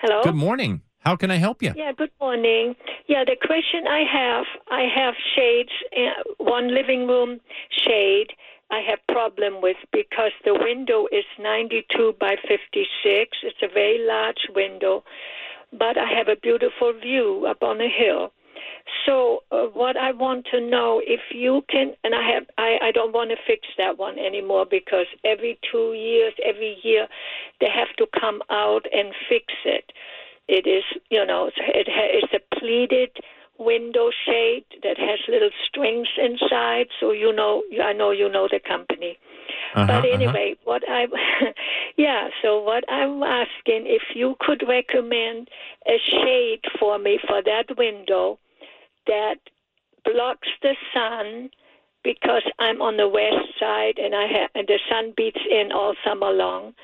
Hello. 0.00 0.22
Good 0.24 0.34
morning. 0.34 0.80
How 1.00 1.14
can 1.14 1.30
I 1.30 1.36
help 1.36 1.62
you? 1.62 1.72
Yeah, 1.76 1.92
good 1.92 2.10
morning. 2.20 2.74
Yeah, 3.06 3.24
the 3.24 3.36
question 3.36 3.86
I 3.86 4.02
have, 4.10 4.44
I 4.70 4.88
have 4.92 5.14
shades, 5.34 5.70
uh, 5.96 6.22
one 6.38 6.74
living 6.74 7.06
room 7.06 7.40
shade, 7.70 8.28
I 8.70 8.80
have 8.80 8.98
problem 9.08 9.62
with 9.62 9.76
because 9.92 10.32
the 10.44 10.54
window 10.54 11.06
is 11.12 11.24
92 11.38 12.14
by 12.18 12.34
56. 12.48 13.38
It's 13.42 13.62
a 13.62 13.72
very 13.72 14.04
large 14.04 14.48
window, 14.54 15.04
but 15.72 15.96
I 15.96 16.10
have 16.10 16.28
a 16.28 16.36
beautiful 16.36 16.92
view 16.92 17.46
up 17.48 17.62
on 17.62 17.80
a 17.80 17.88
hill. 17.88 18.32
So 19.04 19.42
uh, 19.50 19.66
what 19.72 19.96
I 19.96 20.12
want 20.12 20.46
to 20.52 20.60
know 20.60 21.00
if 21.04 21.20
you 21.32 21.62
can, 21.68 21.94
and 22.04 22.14
I 22.14 22.22
have, 22.34 22.44
I, 22.58 22.78
I 22.82 22.90
don't 22.92 23.12
want 23.12 23.30
to 23.30 23.36
fix 23.46 23.66
that 23.78 23.98
one 23.98 24.18
anymore 24.18 24.66
because 24.68 25.06
every 25.24 25.58
two 25.70 25.92
years, 25.94 26.34
every 26.44 26.78
year, 26.82 27.06
they 27.60 27.68
have 27.68 27.94
to 27.98 28.06
come 28.18 28.42
out 28.50 28.84
and 28.92 29.14
fix 29.28 29.46
it. 29.64 29.92
It 30.48 30.66
is, 30.68 30.84
you 31.10 31.24
know, 31.26 31.50
it 31.56 31.88
it's 31.88 32.32
a 32.32 32.58
pleated 32.58 33.10
window 33.58 34.10
shade 34.26 34.64
that 34.82 34.98
has 34.98 35.18
little 35.28 35.50
strings 35.66 36.08
inside. 36.18 36.86
So 37.00 37.10
you 37.10 37.32
know, 37.32 37.62
I 37.82 37.92
know 37.92 38.10
you 38.10 38.28
know 38.28 38.48
the 38.50 38.60
company. 38.60 39.18
Uh-huh, 39.74 39.86
but 39.86 39.96
uh-huh. 39.96 40.08
anyway, 40.14 40.54
what 40.64 40.82
I, 40.88 41.06
yeah. 41.96 42.28
So 42.42 42.60
what 42.60 42.84
I'm 42.88 43.22
asking, 43.22 43.86
if 43.86 44.02
you 44.14 44.36
could 44.40 44.62
recommend 44.68 45.48
a 45.86 45.98
shade 46.10 46.60
for 46.78 46.98
me 46.98 47.18
for 47.26 47.42
that 47.42 47.76
window 47.76 48.38
that 49.06 49.36
blocks 50.04 50.48
the 50.62 50.74
sun 50.94 51.50
because 52.04 52.42
I'm 52.58 52.80
on 52.80 52.96
the 52.96 53.08
west 53.08 53.58
side 53.58 53.98
and 53.98 54.14
I 54.14 54.48
and 54.54 54.66
the 54.68 54.78
sun 54.88 55.12
beats 55.16 55.40
in 55.50 55.72
all 55.72 55.94
summer 56.06 56.30
long. 56.30 56.74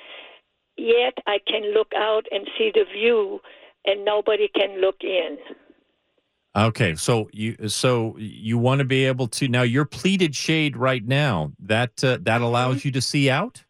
Yet 0.77 1.19
I 1.27 1.39
can 1.47 1.75
look 1.75 1.93
out 1.95 2.27
and 2.33 2.49
see 2.59 2.73
the 2.75 2.85
view, 2.93 3.41
and 3.85 4.05
nobody 4.05 4.49
can 4.49 4.81
look 4.81 4.97
in. 5.03 5.37
Okay, 6.57 6.95
so 6.95 7.29
you 7.33 7.69
so 7.69 8.17
you 8.19 8.59
want 8.59 8.81
to 8.81 8.85
be 8.85 9.05
able 9.05 9.29
to 9.29 9.49
now 9.49 9.63
your 9.63 9.85
pleated 9.85 10.35
shade 10.35 10.77
right 10.77 11.07
now 11.07 11.53
that 11.61 12.03
uh, 12.03 12.19
that 12.23 12.41
allows 12.41 12.85
you 12.85 12.91
to 12.93 13.01
see 13.01 13.31
out. 13.31 13.63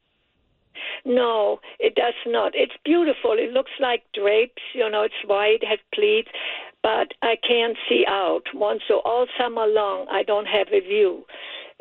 No, 1.05 1.61
it 1.79 1.95
does 1.97 2.15
not. 2.27 2.53
It's 2.55 2.75
beautiful. 2.85 3.33
It 3.33 3.53
looks 3.53 3.73
like 3.81 4.05
drapes. 4.15 4.63
You 4.75 4.89
know, 4.89 5.03
it's 5.03 5.15
white, 5.27 5.59
it 5.63 5.69
has 5.69 5.79
pleats, 5.95 6.29
but 6.83 7.15
I 7.23 7.37
can't 7.47 7.77
see 7.89 8.05
out. 8.09 8.43
One 8.55 8.81
so 8.89 9.01
all 9.05 9.27
summer 9.39 9.67
long, 9.67 10.07
I 10.11 10.23
don't 10.23 10.47
have 10.47 10.69
a 10.73 10.81
view, 10.81 11.25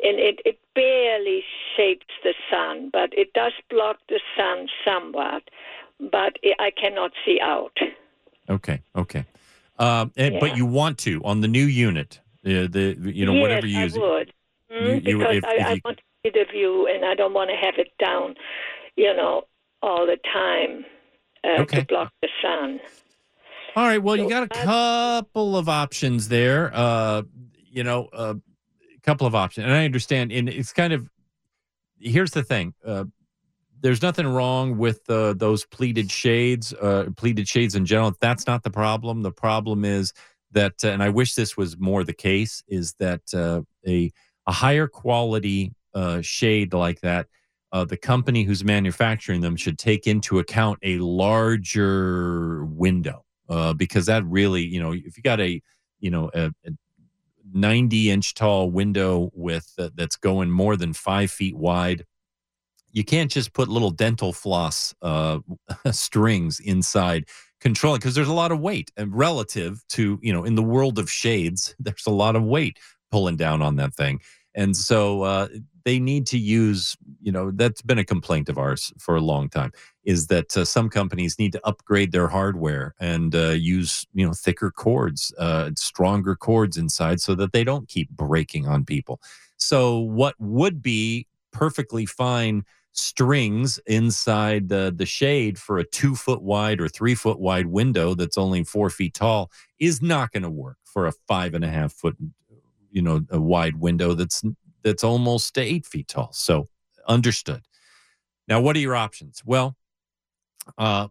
and 0.02 0.18
it 0.18 0.40
it 0.44 0.58
barely 0.74 1.42
shapes 1.76 2.06
the 2.22 2.34
sun, 2.50 2.90
but 2.92 3.10
it 3.16 3.32
does 3.32 3.52
block 3.70 3.98
the 4.08 4.20
sun 4.36 4.68
somewhat. 4.84 5.42
But 6.00 6.36
I 6.58 6.70
cannot 6.70 7.12
see 7.24 7.38
out. 7.40 7.76
Okay, 8.48 8.82
okay, 8.96 9.24
um, 9.78 10.12
and, 10.16 10.40
but 10.40 10.56
you 10.56 10.66
want 10.66 10.98
to 10.98 11.22
on 11.24 11.40
the 11.40 11.48
new 11.48 11.64
unit, 11.66 12.20
uh, 12.44 12.66
the 12.70 12.96
you 13.00 13.24
know 13.26 13.34
yes, 13.34 13.42
whatever 13.42 13.66
you 13.66 13.78
use. 13.80 13.96
I 13.96 14.00
would. 14.00 14.32
Mm, 14.72 14.86
You- 14.86 14.94
you- 15.12 15.18
because 15.18 15.36
if- 15.36 15.44
I, 15.44 15.54
if 15.54 15.66
I 15.66 15.80
want 15.84 15.98
to 15.98 16.02
see 16.24 16.30
the 16.30 16.44
view, 16.50 16.86
and 16.88 17.04
I 17.04 17.14
don't 17.14 17.34
want 17.34 17.50
to 17.50 17.56
have 17.56 17.74
it 17.78 17.92
down, 17.98 18.34
you 18.96 19.14
know, 19.14 19.44
all 19.82 20.06
the 20.06 20.18
time 20.32 20.84
uh, 21.44 21.62
Okay. 21.62 21.80
to 21.80 21.86
block 21.86 22.12
the 22.22 22.28
sun. 22.40 22.80
All 23.74 23.84
right. 23.84 24.02
Well, 24.02 24.16
you 24.16 24.28
got 24.28 24.42
a 24.42 24.48
couple 24.48 25.56
of 25.56 25.68
options 25.68 26.28
there. 26.28 26.70
Uh, 26.74 27.22
you 27.70 27.82
know, 27.84 28.08
a 28.12 28.36
couple 29.02 29.26
of 29.26 29.34
options, 29.34 29.64
and 29.64 29.72
I 29.72 29.86
understand. 29.86 30.30
And 30.30 30.48
it's 30.48 30.72
kind 30.72 30.92
of 30.92 31.08
here's 31.98 32.32
the 32.32 32.42
thing. 32.42 32.74
Uh, 32.84 33.04
there's 33.80 34.02
nothing 34.02 34.26
wrong 34.26 34.76
with 34.76 35.00
uh, 35.08 35.32
those 35.32 35.64
pleated 35.64 36.10
shades, 36.10 36.72
uh, 36.74 37.06
pleated 37.16 37.48
shades 37.48 37.74
in 37.74 37.86
general. 37.86 38.14
That's 38.20 38.46
not 38.46 38.62
the 38.62 38.70
problem. 38.70 39.22
The 39.22 39.32
problem 39.32 39.84
is 39.84 40.12
that, 40.52 40.74
uh, 40.84 40.88
and 40.88 41.02
I 41.02 41.08
wish 41.08 41.34
this 41.34 41.56
was 41.56 41.78
more 41.78 42.04
the 42.04 42.12
case, 42.12 42.62
is 42.68 42.94
that 42.94 43.22
uh, 43.34 43.62
a 43.86 44.12
a 44.46 44.52
higher 44.52 44.86
quality 44.86 45.72
uh, 45.94 46.20
shade 46.20 46.74
like 46.74 47.00
that. 47.00 47.26
Uh, 47.72 47.86
the 47.86 47.96
company 47.96 48.42
who's 48.42 48.62
manufacturing 48.62 49.40
them 49.40 49.56
should 49.56 49.78
take 49.78 50.06
into 50.06 50.38
account 50.38 50.78
a 50.82 50.98
larger 50.98 52.66
window 52.66 53.24
uh, 53.48 53.72
because 53.72 54.06
that 54.06 54.24
really, 54.24 54.62
you 54.62 54.82
know, 54.82 54.92
if 54.92 55.16
you 55.16 55.22
got 55.22 55.40
a, 55.40 55.60
you 56.00 56.10
know, 56.10 56.30
a, 56.34 56.52
a 56.64 56.70
90 57.52 58.10
inch 58.10 58.34
tall 58.34 58.70
window 58.70 59.30
with 59.34 59.72
uh, 59.78 59.90
that's 59.94 60.16
going 60.16 60.50
more 60.50 60.76
than 60.76 60.92
five 60.92 61.30
feet 61.30 61.56
wide, 61.56 62.04
you 62.92 63.04
can't 63.04 63.30
just 63.30 63.52
put 63.52 63.68
little 63.68 63.90
dental 63.90 64.32
floss 64.32 64.94
uh, 65.02 65.38
strings 65.90 66.60
inside 66.60 67.26
controlling 67.60 67.98
because 67.98 68.14
there's 68.14 68.28
a 68.28 68.32
lot 68.32 68.52
of 68.52 68.60
weight 68.60 68.90
and 68.96 69.16
relative 69.16 69.82
to, 69.88 70.18
you 70.22 70.32
know, 70.32 70.44
in 70.44 70.56
the 70.56 70.62
world 70.62 70.98
of 70.98 71.10
shades, 71.10 71.74
there's 71.80 72.06
a 72.06 72.10
lot 72.10 72.36
of 72.36 72.42
weight 72.42 72.78
pulling 73.10 73.36
down 73.36 73.62
on 73.62 73.76
that 73.76 73.94
thing. 73.94 74.20
And 74.54 74.76
so 74.76 75.22
uh, 75.22 75.48
they 75.84 75.98
need 75.98 76.26
to 76.26 76.38
use, 76.38 76.96
you 77.22 77.32
know, 77.32 77.50
that's 77.50 77.80
been 77.80 77.98
a 77.98 78.04
complaint 78.04 78.48
of 78.48 78.58
ours 78.58 78.92
for 78.98 79.16
a 79.16 79.20
long 79.20 79.48
time 79.48 79.72
is 80.04 80.26
that 80.28 80.56
uh, 80.56 80.64
some 80.64 80.88
companies 80.88 81.38
need 81.38 81.52
to 81.52 81.66
upgrade 81.66 82.12
their 82.12 82.28
hardware 82.28 82.94
and 83.00 83.34
uh, 83.34 83.50
use 83.50 84.06
you 84.14 84.26
know 84.26 84.32
thicker 84.32 84.70
cords, 84.70 85.32
uh, 85.38 85.70
stronger 85.76 86.34
cords 86.36 86.76
inside, 86.76 87.20
so 87.20 87.34
that 87.34 87.52
they 87.52 87.64
don't 87.64 87.88
keep 87.88 88.10
breaking 88.10 88.66
on 88.66 88.84
people. 88.84 89.20
So 89.56 89.98
what 89.98 90.34
would 90.38 90.82
be 90.82 91.26
perfectly 91.52 92.06
fine 92.06 92.64
strings 92.92 93.78
inside 93.86 94.68
the 94.68 94.92
the 94.94 95.06
shade 95.06 95.58
for 95.58 95.78
a 95.78 95.84
two 95.84 96.14
foot 96.14 96.42
wide 96.42 96.80
or 96.80 96.88
three 96.88 97.14
foot 97.14 97.38
wide 97.40 97.66
window 97.66 98.14
that's 98.14 98.36
only 98.36 98.62
four 98.64 98.90
feet 98.90 99.14
tall 99.14 99.50
is 99.78 100.02
not 100.02 100.30
going 100.30 100.42
to 100.42 100.50
work 100.50 100.76
for 100.84 101.06
a 101.06 101.12
five 101.26 101.54
and 101.54 101.64
a 101.64 101.70
half 101.70 101.90
foot 101.90 102.14
you 102.90 103.00
know 103.00 103.22
a 103.30 103.40
wide 103.40 103.76
window 103.76 104.12
that's 104.12 104.42
that's 104.82 105.04
almost 105.04 105.56
eight 105.58 105.86
feet 105.86 106.08
tall. 106.08 106.30
So 106.32 106.68
understood. 107.08 107.62
Now, 108.48 108.60
what 108.60 108.76
are 108.76 108.80
your 108.80 108.96
options? 108.96 109.42
Well, 109.44 109.76
uh, 110.78 111.08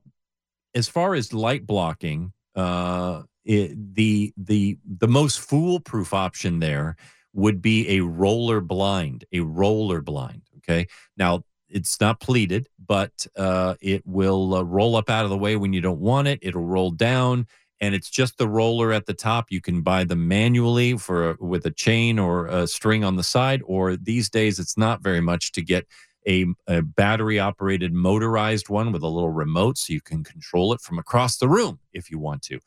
as 0.73 0.87
far 0.87 1.13
as 1.15 1.33
light 1.33 1.65
blocking, 1.65 2.33
uh, 2.55 3.23
it, 3.43 3.95
the 3.95 4.33
the 4.37 4.77
the 4.85 5.07
most 5.07 5.39
foolproof 5.39 6.13
option 6.13 6.59
there 6.59 6.95
would 7.33 7.61
be 7.61 7.97
a 7.97 8.01
roller 8.01 8.61
blind, 8.61 9.25
a 9.31 9.39
roller 9.39 10.01
blind. 10.01 10.43
Okay, 10.57 10.87
now 11.17 11.43
it's 11.69 11.99
not 11.99 12.19
pleated, 12.19 12.67
but 12.85 13.25
uh, 13.37 13.75
it 13.81 14.05
will 14.05 14.55
uh, 14.55 14.61
roll 14.61 14.95
up 14.95 15.09
out 15.09 15.23
of 15.23 15.29
the 15.29 15.37
way 15.37 15.55
when 15.55 15.73
you 15.73 15.81
don't 15.81 15.99
want 15.99 16.27
it. 16.27 16.39
It'll 16.41 16.65
roll 16.65 16.91
down, 16.91 17.47
and 17.79 17.95
it's 17.95 18.09
just 18.09 18.37
the 18.37 18.47
roller 18.47 18.91
at 18.91 19.05
the 19.05 19.13
top. 19.13 19.47
You 19.49 19.61
can 19.61 19.81
buy 19.81 20.03
them 20.03 20.27
manually 20.27 20.97
for 20.97 21.35
with 21.39 21.65
a 21.65 21.71
chain 21.71 22.19
or 22.19 22.47
a 22.47 22.67
string 22.67 23.03
on 23.03 23.15
the 23.15 23.23
side, 23.23 23.61
or 23.65 23.95
these 23.95 24.29
days 24.29 24.59
it's 24.59 24.77
not 24.77 25.01
very 25.01 25.21
much 25.21 25.51
to 25.53 25.61
get 25.61 25.87
a, 26.27 26.45
a 26.67 26.81
battery 26.81 27.39
operated 27.39 27.93
motorized 27.93 28.69
one 28.69 28.91
with 28.91 29.03
a 29.03 29.07
little 29.07 29.31
remote 29.31 29.77
so 29.77 29.93
you 29.93 30.01
can 30.01 30.23
control 30.23 30.73
it 30.73 30.81
from 30.81 30.99
across 30.99 31.37
the 31.37 31.49
room 31.49 31.79
if 31.93 32.11
you 32.11 32.19
want 32.19 32.41
to. 32.43 32.59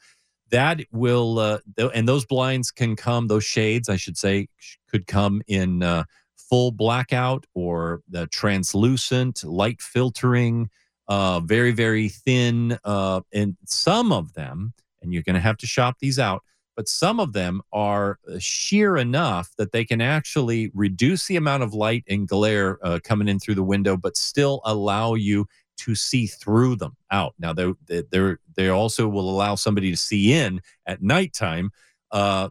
That 0.50 0.80
will, 0.92 1.38
uh, 1.38 1.58
th- 1.76 1.90
and 1.94 2.08
those 2.08 2.26
blinds 2.26 2.70
can 2.70 2.96
come, 2.96 3.28
those 3.28 3.44
shades, 3.44 3.88
I 3.88 3.96
should 3.96 4.16
say, 4.16 4.49
sh- 4.58 4.76
could 4.88 5.06
come 5.06 5.42
in 5.46 5.82
uh, 5.82 6.04
full 6.37 6.70
blackout 6.70 7.46
or 7.54 8.02
the 8.08 8.26
translucent, 8.28 9.42
light 9.44 9.80
filtering, 9.80 10.70
uh, 11.08 11.40
very, 11.40 11.73
very 11.73 12.08
thin. 12.08 12.78
Uh, 12.84 13.23
and 13.32 13.56
some 13.66 14.12
of 14.12 14.34
them, 14.34 14.75
and 15.02 15.12
you're 15.12 15.23
going 15.23 15.34
to 15.34 15.40
have 15.40 15.58
to 15.58 15.66
shop 15.66 15.96
these 16.00 16.18
out, 16.18 16.42
but 16.76 16.88
some 16.88 17.21
of 17.21 17.33
them 17.33 17.62
are 17.73 18.19
uh, 18.28 18.37
sheer 18.38 18.97
enough 18.97 19.50
that 19.57 19.73
they 19.73 19.85
can 19.85 20.00
actually 20.00 20.71
reduce 20.75 21.26
the 21.26 21.37
amount 21.37 21.62
of 21.62 21.75
light 21.75 22.04
and 22.09 22.28
glare 22.28 22.78
uh, 22.85 22.99
coming 23.02 23.28
in 23.28 23.38
through 23.38 23.54
the 23.54 23.62
window, 23.62 23.97
but 23.97 24.16
still 24.16 24.61
allow 24.64 25.14
you 25.14 25.47
to 25.76 25.95
see 25.95 26.26
through 26.26 26.76
them 26.76 26.97
out. 27.11 27.35
Now, 27.38 27.52
they 27.52 27.73
they 27.87 28.35
they 28.54 28.69
also 28.69 29.09
will 29.09 29.28
allow 29.28 29.54
somebody 29.54 29.90
to 29.90 29.97
see 29.97 30.33
in 30.33 30.61
at 30.87 31.02
nighttime, 31.02 31.71
uh, 32.11 32.50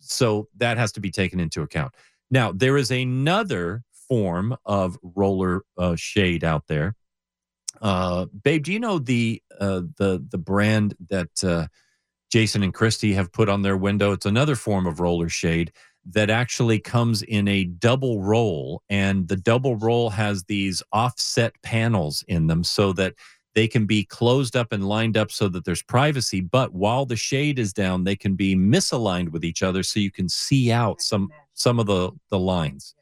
so 0.00 0.48
that 0.56 0.76
has 0.76 0.92
to 0.92 1.00
be 1.00 1.10
taken 1.10 1.40
into 1.40 1.62
account. 1.62 1.94
Now, 2.30 2.52
there 2.52 2.76
is 2.76 2.90
another 2.90 3.84
form 4.08 4.56
of 4.64 4.98
roller 5.02 5.62
uh, 5.78 5.96
shade 5.96 6.44
out 6.44 6.66
there. 6.66 6.94
Uh, 7.80 8.26
babe, 8.42 8.64
do 8.64 8.72
you 8.72 8.80
know 8.80 8.98
the 8.98 9.42
uh, 9.60 9.82
the 9.96 10.24
the 10.30 10.38
brand 10.38 10.94
that? 11.08 11.68
Jason 12.34 12.64
and 12.64 12.74
Christy 12.74 13.12
have 13.12 13.30
put 13.30 13.48
on 13.48 13.62
their 13.62 13.76
window. 13.76 14.10
It's 14.10 14.26
another 14.26 14.56
form 14.56 14.88
of 14.88 14.98
roller 14.98 15.28
shade 15.28 15.70
that 16.04 16.30
actually 16.30 16.80
comes 16.80 17.22
in 17.22 17.46
a 17.46 17.62
double 17.62 18.20
roll, 18.20 18.82
and 18.88 19.28
the 19.28 19.36
double 19.36 19.76
roll 19.76 20.10
has 20.10 20.42
these 20.42 20.82
offset 20.92 21.52
panels 21.62 22.24
in 22.26 22.48
them 22.48 22.64
so 22.64 22.92
that 22.94 23.14
they 23.54 23.68
can 23.68 23.86
be 23.86 24.02
closed 24.02 24.56
up 24.56 24.72
and 24.72 24.88
lined 24.88 25.16
up 25.16 25.30
so 25.30 25.46
that 25.46 25.64
there's 25.64 25.84
privacy. 25.84 26.40
But 26.40 26.74
while 26.74 27.06
the 27.06 27.14
shade 27.14 27.60
is 27.60 27.72
down, 27.72 28.02
they 28.02 28.16
can 28.16 28.34
be 28.34 28.56
misaligned 28.56 29.28
with 29.28 29.44
each 29.44 29.62
other 29.62 29.84
so 29.84 30.00
you 30.00 30.10
can 30.10 30.28
see 30.28 30.72
out 30.72 31.00
some 31.00 31.30
some 31.52 31.78
of 31.78 31.86
the 31.86 32.10
the 32.30 32.38
lines. 32.40 32.96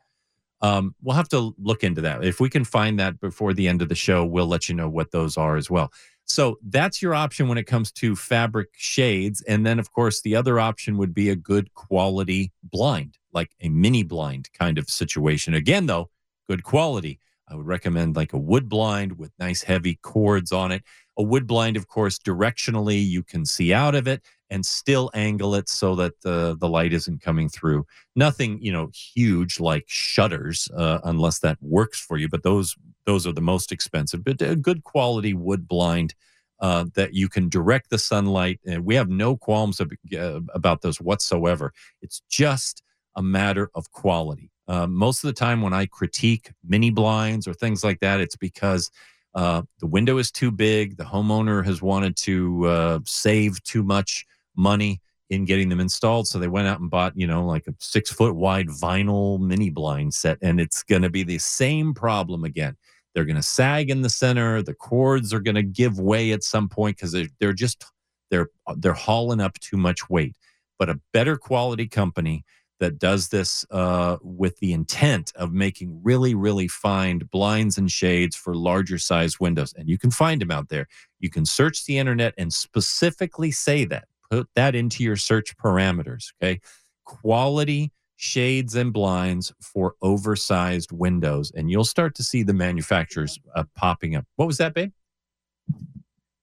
Um, 0.60 0.94
we'll 1.02 1.16
have 1.16 1.30
to 1.30 1.54
look 1.58 1.82
into 1.84 2.02
that. 2.02 2.22
If 2.22 2.38
we 2.38 2.50
can 2.50 2.64
find 2.64 2.98
that 3.00 3.18
before 3.18 3.54
the 3.54 3.66
end 3.66 3.80
of 3.80 3.88
the 3.88 3.94
show, 3.94 4.26
we'll 4.26 4.46
let 4.46 4.68
you 4.68 4.74
know 4.74 4.90
what 4.90 5.10
those 5.10 5.38
are 5.38 5.56
as 5.56 5.70
well. 5.70 5.90
So 6.32 6.56
that's 6.66 7.02
your 7.02 7.14
option 7.14 7.46
when 7.46 7.58
it 7.58 7.66
comes 7.66 7.92
to 7.92 8.16
fabric 8.16 8.70
shades. 8.72 9.42
And 9.42 9.66
then, 9.66 9.78
of 9.78 9.92
course, 9.92 10.22
the 10.22 10.34
other 10.34 10.58
option 10.58 10.96
would 10.96 11.12
be 11.12 11.28
a 11.28 11.36
good 11.36 11.74
quality 11.74 12.52
blind, 12.62 13.18
like 13.34 13.50
a 13.60 13.68
mini 13.68 14.02
blind 14.02 14.48
kind 14.58 14.78
of 14.78 14.88
situation. 14.88 15.52
Again, 15.52 15.84
though, 15.84 16.08
good 16.48 16.62
quality. 16.62 17.20
I 17.48 17.54
would 17.54 17.66
recommend 17.66 18.16
like 18.16 18.32
a 18.32 18.38
wood 18.38 18.66
blind 18.66 19.18
with 19.18 19.30
nice 19.38 19.62
heavy 19.62 19.96
cords 19.96 20.52
on 20.52 20.72
it. 20.72 20.82
A 21.18 21.22
wood 21.22 21.46
blind, 21.46 21.76
of 21.76 21.88
course, 21.88 22.18
directionally 22.18 23.06
you 23.06 23.22
can 23.22 23.44
see 23.44 23.74
out 23.74 23.94
of 23.94 24.08
it 24.08 24.22
and 24.48 24.64
still 24.64 25.10
angle 25.12 25.54
it 25.54 25.68
so 25.68 25.94
that 25.96 26.18
the 26.22 26.56
the 26.58 26.68
light 26.68 26.94
isn't 26.94 27.20
coming 27.20 27.50
through. 27.50 27.84
Nothing, 28.16 28.58
you 28.62 28.72
know, 28.72 28.90
huge 28.94 29.60
like 29.60 29.84
shutters, 29.86 30.66
uh, 30.74 31.00
unless 31.04 31.40
that 31.40 31.58
works 31.60 32.00
for 32.00 32.16
you. 32.16 32.26
But 32.26 32.42
those 32.42 32.74
those 33.06 33.26
are 33.26 33.32
the 33.32 33.40
most 33.40 33.72
expensive. 33.72 34.24
But 34.24 34.40
a 34.42 34.56
good 34.56 34.84
quality 34.84 35.34
wood 35.34 35.66
blind 35.68 36.14
uh, 36.60 36.86
that 36.94 37.12
you 37.14 37.28
can 37.28 37.48
direct 37.48 37.90
the 37.90 37.98
sunlight. 37.98 38.60
And 38.66 38.84
we 38.84 38.94
have 38.94 39.08
no 39.08 39.36
qualms 39.36 39.80
ab- 39.80 39.92
uh, 40.16 40.40
about 40.54 40.82
those 40.82 41.00
whatsoever. 41.00 41.72
It's 42.00 42.22
just 42.30 42.82
a 43.16 43.22
matter 43.22 43.70
of 43.74 43.90
quality. 43.90 44.50
Uh, 44.68 44.86
most 44.86 45.24
of 45.24 45.28
the 45.28 45.34
time, 45.34 45.60
when 45.60 45.74
I 45.74 45.86
critique 45.86 46.52
mini 46.64 46.90
blinds 46.90 47.48
or 47.48 47.52
things 47.52 47.82
like 47.82 48.00
that, 48.00 48.20
it's 48.20 48.36
because 48.36 48.90
uh, 49.34 49.62
the 49.80 49.86
window 49.86 50.18
is 50.18 50.30
too 50.30 50.50
big. 50.50 50.96
The 50.96 51.04
homeowner 51.04 51.64
has 51.64 51.82
wanted 51.82 52.16
to 52.18 52.66
uh, 52.66 52.98
save 53.04 53.62
too 53.64 53.82
much 53.82 54.24
money 54.56 55.00
in 55.30 55.46
getting 55.46 55.68
them 55.68 55.80
installed. 55.80 56.28
So 56.28 56.38
they 56.38 56.48
went 56.48 56.68
out 56.68 56.80
and 56.80 56.90
bought, 56.90 57.16
you 57.16 57.26
know, 57.26 57.44
like 57.44 57.66
a 57.66 57.74
six 57.78 58.12
foot 58.12 58.36
wide 58.36 58.68
vinyl 58.68 59.40
mini 59.40 59.70
blind 59.70 60.14
set. 60.14 60.38
And 60.42 60.60
it's 60.60 60.82
going 60.82 61.02
to 61.02 61.10
be 61.10 61.22
the 61.22 61.38
same 61.38 61.94
problem 61.94 62.44
again. 62.44 62.76
They're 63.14 63.24
going 63.24 63.36
to 63.36 63.42
sag 63.42 63.90
in 63.90 64.02
the 64.02 64.10
center. 64.10 64.62
The 64.62 64.74
cords 64.74 65.34
are 65.34 65.40
going 65.40 65.54
to 65.54 65.62
give 65.62 65.98
way 65.98 66.32
at 66.32 66.42
some 66.42 66.68
point 66.68 66.96
because 66.96 67.12
they're, 67.12 67.28
they're 67.40 67.52
just, 67.52 67.84
they're, 68.30 68.48
they're 68.76 68.92
hauling 68.92 69.40
up 69.40 69.58
too 69.60 69.76
much 69.76 70.08
weight. 70.08 70.36
But 70.78 70.88
a 70.88 71.00
better 71.12 71.36
quality 71.36 71.86
company 71.86 72.44
that 72.80 72.98
does 72.98 73.28
this 73.28 73.64
uh, 73.70 74.16
with 74.22 74.58
the 74.58 74.72
intent 74.72 75.32
of 75.36 75.52
making 75.52 76.00
really, 76.02 76.34
really 76.34 76.66
fine 76.66 77.20
blinds 77.30 77.78
and 77.78 77.88
shades 77.88 78.34
for 78.34 78.54
larger 78.54 78.98
size 78.98 79.38
windows. 79.38 79.72
And 79.76 79.88
you 79.88 79.98
can 79.98 80.10
find 80.10 80.40
them 80.40 80.50
out 80.50 80.68
there. 80.68 80.88
You 81.20 81.30
can 81.30 81.46
search 81.46 81.84
the 81.84 81.98
internet 81.98 82.34
and 82.38 82.52
specifically 82.52 83.52
say 83.52 83.84
that, 83.84 84.08
put 84.28 84.48
that 84.56 84.74
into 84.74 85.04
your 85.04 85.14
search 85.14 85.56
parameters. 85.56 86.32
Okay. 86.42 86.60
Quality 87.04 87.92
shades 88.16 88.74
and 88.74 88.92
blinds 88.92 89.52
for 89.60 89.94
oversized 90.02 90.92
windows. 90.92 91.52
And 91.54 91.70
you'll 91.70 91.84
start 91.84 92.14
to 92.16 92.22
see 92.22 92.42
the 92.42 92.52
manufacturers 92.52 93.38
uh, 93.54 93.64
popping 93.74 94.16
up. 94.16 94.24
What 94.36 94.46
was 94.46 94.58
that, 94.58 94.74
babe? 94.74 94.92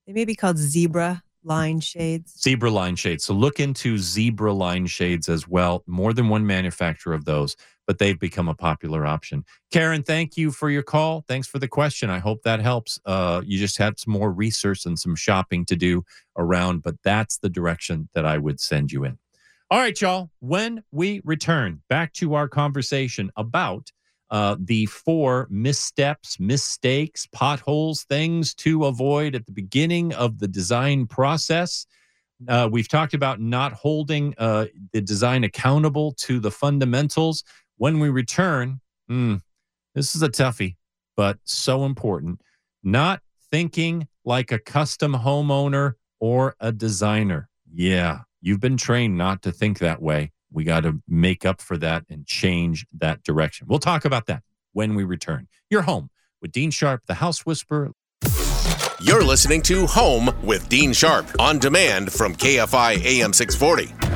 They 0.06 0.14
may 0.14 0.26
be 0.26 0.36
called 0.36 0.58
zebra 0.58 1.24
line 1.44 1.80
shades. 1.80 2.42
Zebra 2.42 2.72
line 2.72 2.96
shades. 2.96 3.24
So 3.24 3.34
look 3.34 3.60
into 3.60 3.98
zebra 3.98 4.54
line 4.54 4.88
shades 4.88 5.30
as 5.30 5.48
well. 5.48 5.84
More 5.88 6.14
than 6.14 6.30
one 6.30 6.46
manufacturer 6.46 7.14
of 7.14 7.26
those, 7.26 7.56
but 7.88 7.98
they've 7.98 8.20
become 8.20 8.50
a 8.50 8.56
popular 8.56 9.06
option. 9.06 9.46
Karen, 9.72 10.04
thank 10.04 10.36
you 10.38 10.52
for 10.52 10.70
your 10.70 10.84
call. 10.84 11.24
Thanks 11.28 11.48
for 11.48 11.60
the 11.60 11.68
question. 11.68 12.10
I 12.10 12.20
hope 12.20 12.44
that 12.44 12.60
helps. 12.60 13.00
Uh, 13.06 13.42
you 13.46 13.58
just 13.58 13.78
had 13.78 14.00
some 14.00 14.14
more 14.14 14.32
research 14.32 14.86
and 14.86 15.00
some 15.00 15.16
shopping 15.16 15.66
to 15.66 15.76
do 15.76 16.04
around, 16.38 16.84
but 16.84 16.96
that's 17.04 17.38
the 17.38 17.50
direction 17.50 18.10
that 18.14 18.26
I 18.26 18.38
would 18.38 18.60
send 18.60 18.92
you 18.92 19.06
in. 19.06 19.18
All 19.72 19.78
right, 19.78 20.02
y'all. 20.02 20.32
When 20.40 20.84
we 20.92 21.22
return 21.24 21.84
back 21.90 22.14
to 22.14 22.34
our 22.34 22.48
conversation 22.48 23.30
about 23.36 23.92
uh, 24.32 24.56
the 24.60 24.88
four 24.88 25.48
missteps, 25.52 26.40
mistakes, 26.40 27.28
potholes, 27.32 28.04
things 28.04 28.56
to 28.56 28.86
avoid 28.86 29.36
at 29.36 29.46
the 29.46 29.52
beginning 29.52 30.12
of 30.14 30.40
the 30.40 30.48
design 30.48 31.06
process. 31.06 31.86
Uh, 32.48 32.68
we've 32.72 32.88
talked 32.88 33.14
about 33.14 33.40
not 33.40 33.74
holding 33.74 34.34
uh, 34.40 34.66
the 34.92 35.02
design 35.02 35.44
accountable 35.44 36.14
to 36.14 36.40
the 36.40 36.52
fundamentals. 36.52 37.44
When 37.78 38.00
we 38.00 38.10
return, 38.10 38.82
mm, 39.10 39.40
this 39.94 40.16
is 40.16 40.24
a 40.24 40.30
toughie, 40.30 40.78
but 41.16 41.38
so 41.44 41.86
important. 41.86 42.42
Not 42.84 43.22
thinking 43.52 44.08
like 44.26 44.52
a 44.52 44.60
custom 44.60 45.14
homeowner 45.14 45.94
or 46.20 46.56
a 46.60 46.72
designer. 46.72 47.50
Yeah, 47.72 48.22
you've 48.42 48.60
been 48.60 48.78
trained 48.78 49.18
not 49.18 49.42
to 49.44 49.52
think 49.52 49.80
that 49.80 50.02
way. 50.02 50.32
We 50.52 50.64
got 50.64 50.82
to 50.82 51.02
make 51.08 51.46
up 51.46 51.62
for 51.62 51.78
that 51.78 52.06
and 52.10 52.26
change 52.26 52.86
that 52.94 53.24
direction. 53.24 53.68
We'll 53.70 53.80
talk 53.80 54.06
about 54.06 54.26
that 54.28 54.44
when 54.74 54.96
we 54.96 55.04
return. 55.04 55.48
You're 55.70 55.84
home 55.84 56.10
with 56.42 56.52
Dean 56.52 56.72
Sharp, 56.72 57.06
the 57.06 57.16
House 57.16 57.46
Whisperer. 57.46 57.92
You're 59.02 59.24
listening 59.24 59.62
to 59.64 59.86
Home 59.88 60.30
with 60.44 60.68
Dean 60.68 60.92
Sharp 60.92 61.26
on 61.40 61.60
demand 61.60 62.12
from 62.12 62.36
KFI 62.36 63.04
AM 63.04 63.32
640. 63.32 64.09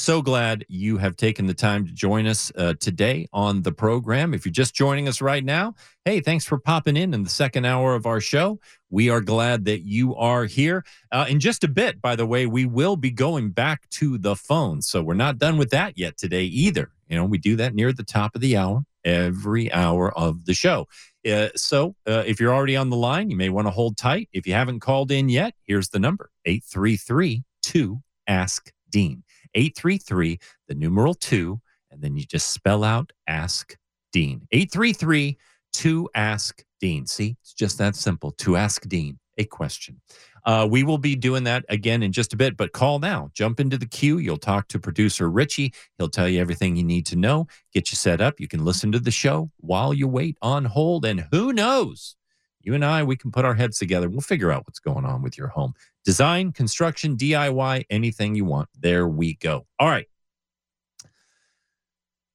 So 0.00 0.22
glad 0.22 0.64
you 0.66 0.96
have 0.96 1.16
taken 1.16 1.44
the 1.44 1.52
time 1.52 1.86
to 1.86 1.92
join 1.92 2.26
us 2.26 2.50
uh, 2.56 2.72
today 2.80 3.28
on 3.34 3.60
the 3.60 3.70
program. 3.70 4.32
If 4.32 4.46
you're 4.46 4.50
just 4.50 4.74
joining 4.74 5.08
us 5.08 5.20
right 5.20 5.44
now, 5.44 5.74
hey, 6.06 6.20
thanks 6.20 6.46
for 6.46 6.56
popping 6.56 6.96
in 6.96 7.12
in 7.12 7.22
the 7.22 7.28
second 7.28 7.66
hour 7.66 7.94
of 7.94 8.06
our 8.06 8.18
show. 8.18 8.58
We 8.88 9.10
are 9.10 9.20
glad 9.20 9.66
that 9.66 9.82
you 9.82 10.16
are 10.16 10.46
here. 10.46 10.86
Uh, 11.12 11.26
in 11.28 11.38
just 11.38 11.64
a 11.64 11.68
bit, 11.68 12.00
by 12.00 12.16
the 12.16 12.24
way, 12.24 12.46
we 12.46 12.64
will 12.64 12.96
be 12.96 13.10
going 13.10 13.50
back 13.50 13.90
to 13.90 14.16
the 14.16 14.34
phone. 14.34 14.80
So 14.80 15.02
we're 15.02 15.12
not 15.12 15.36
done 15.36 15.58
with 15.58 15.68
that 15.72 15.98
yet 15.98 16.16
today 16.16 16.44
either. 16.44 16.90
You 17.10 17.16
know, 17.16 17.26
we 17.26 17.36
do 17.36 17.56
that 17.56 17.74
near 17.74 17.92
the 17.92 18.02
top 18.02 18.34
of 18.34 18.40
the 18.40 18.56
hour, 18.56 18.82
every 19.04 19.70
hour 19.70 20.16
of 20.16 20.46
the 20.46 20.54
show. 20.54 20.88
Uh, 21.30 21.48
so 21.56 21.94
uh, 22.06 22.24
if 22.26 22.40
you're 22.40 22.54
already 22.54 22.74
on 22.74 22.88
the 22.88 22.96
line, 22.96 23.28
you 23.28 23.36
may 23.36 23.50
want 23.50 23.66
to 23.66 23.70
hold 23.70 23.98
tight. 23.98 24.30
If 24.32 24.46
you 24.46 24.54
haven't 24.54 24.80
called 24.80 25.12
in 25.12 25.28
yet, 25.28 25.52
here's 25.66 25.90
the 25.90 25.98
number 25.98 26.30
833 26.46 27.44
2 27.60 28.00
Ask 28.26 28.72
Dean. 28.88 29.24
833, 29.54 30.38
the 30.68 30.74
numeral 30.74 31.14
2, 31.14 31.60
and 31.90 32.00
then 32.00 32.16
you 32.16 32.24
just 32.24 32.50
spell 32.50 32.84
out 32.84 33.12
Ask 33.26 33.76
Dean. 34.12 34.46
833 34.52 35.38
to 35.74 36.08
Ask 36.14 36.64
Dean. 36.80 37.06
See, 37.06 37.36
it's 37.42 37.52
just 37.52 37.78
that 37.78 37.96
simple 37.96 38.32
to 38.32 38.56
ask 38.56 38.88
Dean 38.88 39.18
a 39.38 39.44
question. 39.44 40.00
Uh, 40.44 40.66
we 40.70 40.82
will 40.82 40.98
be 40.98 41.14
doing 41.14 41.44
that 41.44 41.64
again 41.68 42.02
in 42.02 42.12
just 42.12 42.32
a 42.32 42.36
bit, 42.36 42.56
but 42.56 42.72
call 42.72 42.98
now. 42.98 43.30
Jump 43.34 43.60
into 43.60 43.76
the 43.76 43.86
queue. 43.86 44.18
You'll 44.18 44.38
talk 44.38 44.68
to 44.68 44.78
producer 44.78 45.30
Richie. 45.30 45.72
He'll 45.98 46.08
tell 46.08 46.28
you 46.28 46.40
everything 46.40 46.76
you 46.76 46.84
need 46.84 47.06
to 47.06 47.16
know, 47.16 47.46
get 47.72 47.90
you 47.92 47.96
set 47.96 48.20
up. 48.20 48.40
You 48.40 48.48
can 48.48 48.64
listen 48.64 48.92
to 48.92 49.00
the 49.00 49.10
show 49.10 49.50
while 49.58 49.92
you 49.92 50.08
wait 50.08 50.38
on 50.40 50.64
hold. 50.64 51.04
And 51.04 51.26
who 51.30 51.52
knows? 51.52 52.16
You 52.62 52.74
and 52.74 52.84
I, 52.84 53.02
we 53.02 53.16
can 53.16 53.30
put 53.30 53.44
our 53.44 53.54
heads 53.54 53.78
together. 53.78 54.08
We'll 54.08 54.20
figure 54.20 54.52
out 54.52 54.66
what's 54.66 54.78
going 54.78 55.04
on 55.04 55.22
with 55.22 55.38
your 55.38 55.48
home. 55.48 55.74
Design, 56.04 56.52
construction, 56.52 57.16
DIY, 57.16 57.84
anything 57.90 58.34
you 58.34 58.44
want. 58.44 58.68
There 58.78 59.08
we 59.08 59.34
go. 59.34 59.66
All 59.78 59.88
right. 59.88 60.06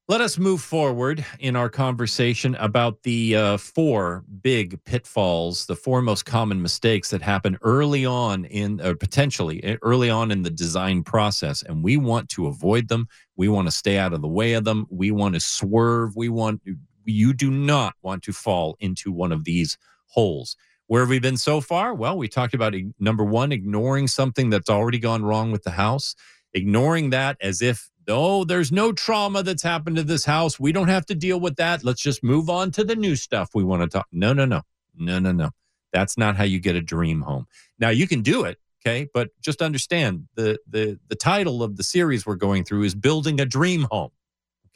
Let 0.08 0.22
us 0.22 0.38
move 0.38 0.62
forward 0.62 1.26
in 1.40 1.56
our 1.56 1.68
conversation 1.68 2.54
about 2.56 3.02
the 3.02 3.36
uh, 3.36 3.58
four 3.58 4.24
big 4.44 4.84
pitfalls, 4.84 5.66
the 5.66 5.76
four 5.76 6.00
most 6.04 6.28
common 6.28 6.62
mistakes 6.62 7.10
that 7.10 7.24
happen 7.24 7.58
early 7.64 8.06
on 8.06 8.46
in, 8.46 8.80
or 8.82 8.94
potentially 8.94 9.64
eh, 9.64 9.78
early 9.82 10.12
on 10.12 10.30
in 10.30 10.44
the 10.44 10.52
design 10.52 11.02
process. 11.02 11.64
And 11.64 11.84
we 11.84 11.98
want 11.98 12.30
to 12.30 12.46
avoid 12.46 12.88
them. 12.88 13.08
We 13.36 13.48
want 13.48 13.68
to 13.68 13.72
stay 13.72 13.98
out 13.98 14.14
of 14.14 14.22
the 14.22 14.28
way 14.28 14.54
of 14.54 14.64
them. 14.64 14.86
We 14.92 15.10
want 15.10 15.34
to 15.34 15.40
swerve. 15.40 16.16
We 16.16 16.30
want, 16.30 16.62
you 17.06 17.34
do 17.34 17.50
not 17.50 17.96
want 18.04 18.22
to 18.26 18.32
fall 18.32 18.78
into 18.80 19.12
one 19.12 19.32
of 19.32 19.44
these 19.44 19.76
holes. 20.16 20.56
Where 20.88 21.02
have 21.02 21.10
we 21.10 21.20
been 21.20 21.38
so 21.38 21.62
far? 21.62 21.94
Well, 21.94 22.18
we 22.18 22.28
talked 22.28 22.54
about 22.54 22.74
number 23.00 23.24
one, 23.24 23.52
ignoring 23.52 24.08
something 24.08 24.50
that's 24.50 24.70
already 24.70 25.00
gone 25.00 25.24
wrong 25.24 25.52
with 25.52 25.64
the 25.64 25.72
house, 25.72 26.16
ignoring 26.54 27.10
that 27.10 27.38
as 27.42 27.62
if, 27.62 27.90
oh, 28.08 28.44
there's 28.44 28.72
no 28.72 28.92
trauma 28.92 29.44
that's 29.44 29.64
happened 29.64 29.96
to 29.98 30.04
this 30.04 30.26
house. 30.26 30.60
We 30.60 30.72
don't 30.72 30.88
have 30.88 31.06
to 31.08 31.16
deal 31.16 31.40
with 31.40 31.56
that. 31.56 31.84
Let's 31.84 32.02
just 32.02 32.24
move 32.24 32.50
on 32.50 32.72
to 32.72 32.84
the 32.84 32.96
new 32.96 33.16
stuff 33.16 33.50
we 33.54 33.64
want 33.64 33.82
to 33.82 33.88
talk. 33.88 34.08
No, 34.12 34.32
no, 34.32 34.46
no, 34.46 34.62
no, 34.96 35.20
no, 35.20 35.32
no. 35.32 35.50
That's 35.92 36.18
not 36.18 36.36
how 36.36 36.44
you 36.44 36.60
get 36.60 36.76
a 36.76 36.82
dream 36.82 37.22
home. 37.22 37.48
Now 37.80 37.90
you 37.90 38.08
can 38.08 38.22
do 38.22 38.44
it, 38.44 38.60
okay, 38.86 39.08
but 39.14 39.30
just 39.42 39.62
understand 39.62 40.28
the 40.36 40.60
the 40.70 41.00
the 41.08 41.16
title 41.16 41.64
of 41.64 41.78
the 41.78 41.84
series 41.84 42.26
we're 42.26 42.36
going 42.36 42.64
through 42.64 42.84
is 42.84 42.94
building 42.94 43.40
a 43.40 43.46
dream 43.46 43.88
home, 43.90 44.12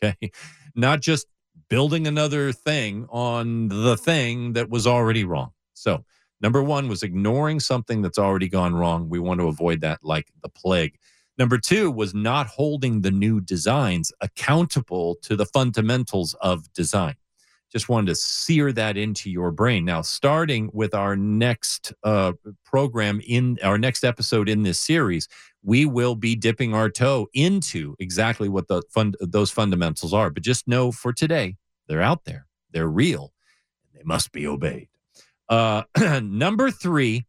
okay, 0.01 0.31
not 0.75 1.01
just 1.01 1.27
building 1.69 2.07
another 2.07 2.51
thing 2.51 3.07
on 3.09 3.69
the 3.69 3.95
thing 3.95 4.53
that 4.53 4.69
was 4.69 4.87
already 4.87 5.23
wrong. 5.23 5.51
So, 5.73 6.03
number 6.41 6.63
one 6.63 6.87
was 6.87 7.03
ignoring 7.03 7.59
something 7.59 8.01
that's 8.01 8.17
already 8.17 8.49
gone 8.49 8.75
wrong. 8.75 9.09
We 9.09 9.19
want 9.19 9.39
to 9.39 9.47
avoid 9.47 9.81
that 9.81 9.99
like 10.03 10.27
the 10.41 10.49
plague. 10.49 10.97
Number 11.37 11.57
two 11.57 11.89
was 11.89 12.13
not 12.13 12.47
holding 12.47 13.01
the 13.01 13.11
new 13.11 13.39
designs 13.39 14.11
accountable 14.19 15.15
to 15.21 15.37
the 15.37 15.45
fundamentals 15.45 16.33
of 16.41 16.71
design. 16.73 17.15
Just 17.71 17.87
wanted 17.87 18.07
to 18.07 18.15
sear 18.15 18.73
that 18.73 18.97
into 18.97 19.29
your 19.29 19.51
brain. 19.51 19.85
Now, 19.85 20.01
starting 20.01 20.69
with 20.73 20.95
our 20.95 21.15
next 21.15 21.93
uh, 22.03 22.33
program 22.65 23.21
in 23.25 23.57
our 23.63 23.77
next 23.77 24.03
episode 24.03 24.49
in 24.49 24.63
this 24.63 24.79
series, 24.79 25.29
we 25.63 25.85
will 25.85 26.15
be 26.15 26.35
dipping 26.35 26.73
our 26.73 26.89
toe 26.89 27.27
into 27.33 27.95
exactly 27.99 28.47
what 28.49 28.67
the 28.67 28.81
fund, 28.93 29.17
those 29.19 29.51
fundamentals 29.51 30.13
are. 30.13 30.29
But 30.29 30.43
just 30.43 30.67
know 30.67 30.91
for 30.91 31.11
today, 31.13 31.57
they're 31.87 32.01
out 32.01 32.25
there, 32.25 32.47
they're 32.71 32.87
real, 32.87 33.33
and 33.83 33.99
they 33.99 34.03
must 34.05 34.31
be 34.31 34.47
obeyed. 34.47 34.87
Uh, 35.49 35.83
number 36.23 36.71
three, 36.71 37.25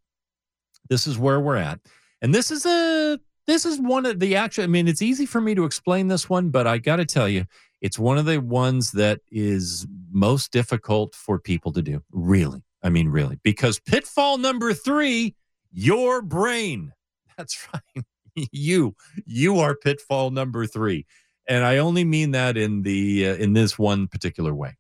this 0.88 1.07
is 1.07 1.19
where 1.19 1.40
we're 1.40 1.57
at, 1.57 1.81
and 2.23 2.35
this 2.35 2.51
is 2.51 2.66
a 2.66 3.19
this 3.47 3.64
is 3.64 3.81
one 3.81 4.07
of 4.07 4.21
the 4.21 4.37
actual. 4.37 4.64
I 4.64 4.66
mean, 4.69 4.87
it's 4.87 5.03
easy 5.03 5.27
for 5.27 5.40
me 5.40 5.55
to 5.55 5.64
explain 5.64 6.09
this 6.09 6.29
one, 6.29 6.51
but 6.51 6.66
I 6.66 6.79
got 6.79 6.97
to 6.97 7.05
tell 7.05 7.29
you, 7.29 7.47
It's 7.81 7.99
one 7.99 8.19
of 8.19 8.27
the 8.27 8.38
ones 8.40 8.93
that 8.93 9.21
is 9.31 9.87
most 10.12 10.53
difficult 10.53 11.14
for 11.14 11.38
people 11.38 11.73
to 11.73 11.83
do. 11.83 12.03
Really. 12.12 12.62
I 12.83 12.90
mean, 12.90 13.09
really. 13.09 13.38
Because 13.43 13.81
pitfall 13.81 14.38
number 14.38 14.73
three, 14.75 15.35
your 15.73 16.23
brain. 16.23 16.93
That's 17.37 17.66
right. 17.73 18.05
you, 18.53 18.94
you 19.26 19.59
are 19.59 19.74
pitfall 19.74 20.31
number 20.31 20.66
three. 20.66 21.07
And 21.48 21.64
I 21.64 21.79
only 21.79 22.05
mean 22.05 22.31
that 22.33 22.57
in 22.57 22.83
the 22.83 23.29
uh, 23.29 23.35
in 23.35 23.55
this 23.55 23.79
one 23.79 24.07
particular 24.07 24.55
way. 24.55 24.76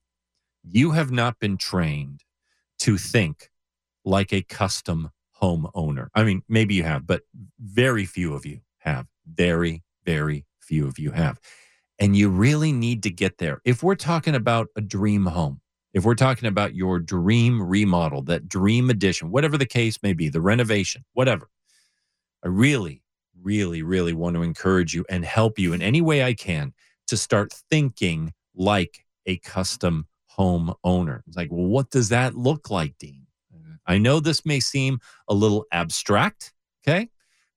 You 0.62 0.92
have 0.92 1.10
not 1.10 1.40
been 1.40 1.56
trained 1.56 2.22
to 2.80 2.96
think 2.96 3.50
like 4.04 4.32
a 4.32 4.42
custom 4.42 5.10
homeowner. 5.40 6.08
I 6.14 6.24
mean, 6.24 6.42
maybe 6.48 6.74
you 6.74 6.82
have, 6.82 7.06
but 7.06 7.22
very 7.58 8.04
few 8.04 8.34
of 8.34 8.44
you 8.44 8.60
have. 8.78 9.06
Very, 9.26 9.82
very 10.04 10.44
few 10.60 10.86
of 10.86 10.98
you 10.98 11.10
have. 11.10 11.40
And 11.98 12.16
you 12.16 12.28
really 12.28 12.72
need 12.72 13.02
to 13.02 13.10
get 13.10 13.38
there. 13.38 13.60
If 13.64 13.82
we're 13.82 13.94
talking 13.94 14.34
about 14.34 14.68
a 14.76 14.80
dream 14.80 15.26
home, 15.26 15.60
if 15.92 16.04
we're 16.04 16.14
talking 16.14 16.48
about 16.48 16.74
your 16.74 16.98
dream 16.98 17.60
remodel, 17.62 18.22
that 18.22 18.48
dream 18.48 18.90
addition, 18.90 19.30
whatever 19.30 19.58
the 19.58 19.66
case 19.66 19.98
may 20.02 20.12
be, 20.12 20.28
the 20.28 20.40
renovation, 20.40 21.04
whatever, 21.14 21.48
I 22.44 22.48
really, 22.48 23.02
really, 23.42 23.82
really 23.82 24.12
want 24.12 24.36
to 24.36 24.42
encourage 24.42 24.94
you 24.94 25.04
and 25.08 25.24
help 25.24 25.58
you 25.58 25.72
in 25.72 25.82
any 25.82 26.00
way 26.00 26.22
I 26.22 26.34
can 26.34 26.72
to 27.08 27.16
start 27.16 27.52
thinking 27.70 28.32
like 28.54 29.04
a 29.26 29.38
custom 29.38 30.06
home 30.26 30.74
owner. 30.84 31.22
It's 31.26 31.36
like, 31.36 31.50
well, 31.50 31.66
what 31.66 31.90
does 31.90 32.08
that 32.10 32.34
look 32.34 32.70
like, 32.70 32.96
Dean? 32.98 33.26
I 33.86 33.98
know 33.98 34.20
this 34.20 34.46
may 34.46 34.60
seem 34.60 35.00
a 35.28 35.34
little 35.34 35.66
abstract, 35.72 36.52
okay? 36.86 37.08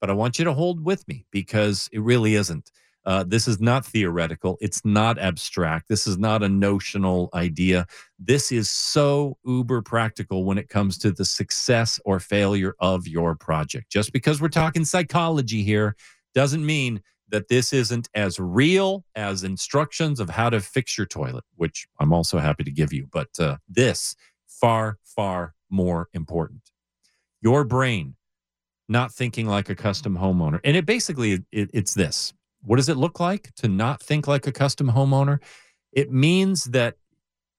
But 0.02 0.10
I 0.10 0.14
want 0.14 0.40
you 0.40 0.46
to 0.46 0.54
hold 0.54 0.84
with 0.84 1.08
me 1.08 1.26
because 1.32 1.90
it 1.92 2.02
really 2.02 2.36
isn't. 2.36 2.72
Uh, 3.06 3.24
this 3.24 3.48
is 3.48 3.60
not 3.60 3.86
theoretical. 3.86 4.58
It's 4.62 4.84
not 4.86 5.20
abstract. 5.20 5.90
This 5.90 6.08
is 6.08 6.18
not 6.18 6.44
a 6.44 6.50
notional 6.50 7.30
idea. 7.34 7.86
This 8.18 8.52
is 8.52 8.70
so 8.70 9.38
uber 9.46 9.82
practical 9.82 10.46
when 10.46 10.58
it 10.58 10.70
comes 10.70 10.98
to 11.00 11.12
the 11.12 11.26
success 11.26 12.00
or 12.06 12.20
failure 12.20 12.76
of 12.80 13.08
your 13.08 13.36
project. 13.36 13.92
Just 13.92 14.14
because 14.14 14.42
we're 14.42 14.50
talking 14.50 14.86
psychology 14.86 15.64
here 15.64 15.96
doesn't 16.34 16.66
mean 16.66 17.02
that 17.30 17.48
this 17.48 17.74
isn't 17.74 18.10
as 18.14 18.40
real 18.40 19.04
as 19.16 19.44
instructions 19.44 20.20
of 20.20 20.30
how 20.30 20.50
to 20.50 20.60
fix 20.60 20.98
your 20.98 21.08
toilet, 21.08 21.44
which 21.56 21.88
I'm 22.00 22.14
also 22.14 22.38
happy 22.38 22.64
to 22.64 22.72
give 22.72 22.94
you. 22.94 23.08
But 23.12 23.30
uh, 23.40 23.58
this 23.68 24.16
far, 24.48 24.98
far 25.04 25.56
more 25.70 26.10
important. 26.14 26.62
Your 27.42 27.64
brain 27.64 28.16
not 28.88 29.12
thinking 29.12 29.48
like 29.48 29.70
a 29.70 29.76
custom 29.76 30.18
homeowner. 30.18 30.60
And 30.64 30.78
it 30.78 30.86
basically 30.86 31.44
it, 31.52 31.70
it's 31.74 31.94
this 31.94 32.34
what 32.64 32.78
does 32.78 32.90
it 32.90 32.98
look 32.98 33.20
like 33.20 33.54
to 33.56 33.68
not 33.68 34.02
think 34.02 34.28
like 34.28 34.48
a 34.48 34.52
custom 34.52 34.90
homeowner? 34.90 35.40
It 35.92 36.12
means 36.12 36.66
that 36.66 36.96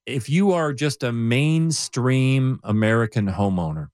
if 0.07 0.29
you 0.29 0.53
are 0.53 0.73
just 0.73 1.03
a 1.03 1.12
mainstream 1.12 2.61
American 2.64 3.27
homeowner, 3.27 3.88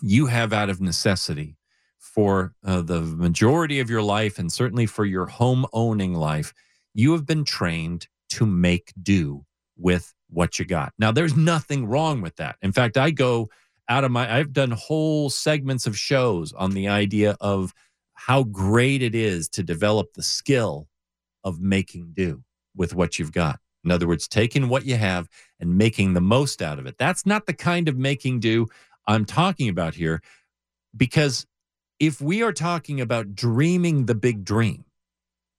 you 0.00 0.26
have 0.26 0.52
out 0.52 0.70
of 0.70 0.80
necessity 0.80 1.56
for 1.98 2.54
uh, 2.64 2.82
the 2.82 3.00
majority 3.00 3.80
of 3.80 3.88
your 3.88 4.02
life 4.02 4.38
and 4.38 4.52
certainly 4.52 4.86
for 4.86 5.04
your 5.04 5.26
home 5.26 5.64
owning 5.72 6.14
life, 6.14 6.52
you 6.94 7.12
have 7.12 7.24
been 7.24 7.44
trained 7.44 8.08
to 8.30 8.44
make 8.44 8.92
do 9.02 9.44
with 9.76 10.12
what 10.28 10.58
you 10.58 10.64
got. 10.64 10.92
Now, 10.98 11.12
there's 11.12 11.36
nothing 11.36 11.86
wrong 11.86 12.20
with 12.20 12.36
that. 12.36 12.56
In 12.62 12.72
fact, 12.72 12.96
I 12.96 13.10
go 13.10 13.48
out 13.88 14.04
of 14.04 14.10
my, 14.10 14.38
I've 14.38 14.52
done 14.52 14.70
whole 14.72 15.30
segments 15.30 15.86
of 15.86 15.96
shows 15.96 16.52
on 16.52 16.72
the 16.72 16.88
idea 16.88 17.36
of 17.40 17.72
how 18.26 18.44
great 18.44 19.02
it 19.02 19.16
is 19.16 19.48
to 19.48 19.64
develop 19.64 20.14
the 20.14 20.22
skill 20.22 20.86
of 21.42 21.60
making 21.60 22.12
do 22.14 22.40
with 22.76 22.94
what 22.94 23.18
you've 23.18 23.32
got. 23.32 23.58
In 23.84 23.90
other 23.90 24.06
words, 24.06 24.28
taking 24.28 24.68
what 24.68 24.86
you 24.86 24.96
have 24.96 25.28
and 25.58 25.76
making 25.76 26.14
the 26.14 26.20
most 26.20 26.62
out 26.62 26.78
of 26.78 26.86
it. 26.86 26.96
That's 26.98 27.26
not 27.26 27.46
the 27.46 27.52
kind 27.52 27.88
of 27.88 27.98
making 27.98 28.38
do 28.38 28.68
I'm 29.08 29.24
talking 29.24 29.68
about 29.68 29.94
here. 29.94 30.22
Because 30.96 31.46
if 31.98 32.20
we 32.20 32.44
are 32.44 32.52
talking 32.52 33.00
about 33.00 33.34
dreaming 33.34 34.06
the 34.06 34.14
big 34.14 34.44
dream, 34.44 34.84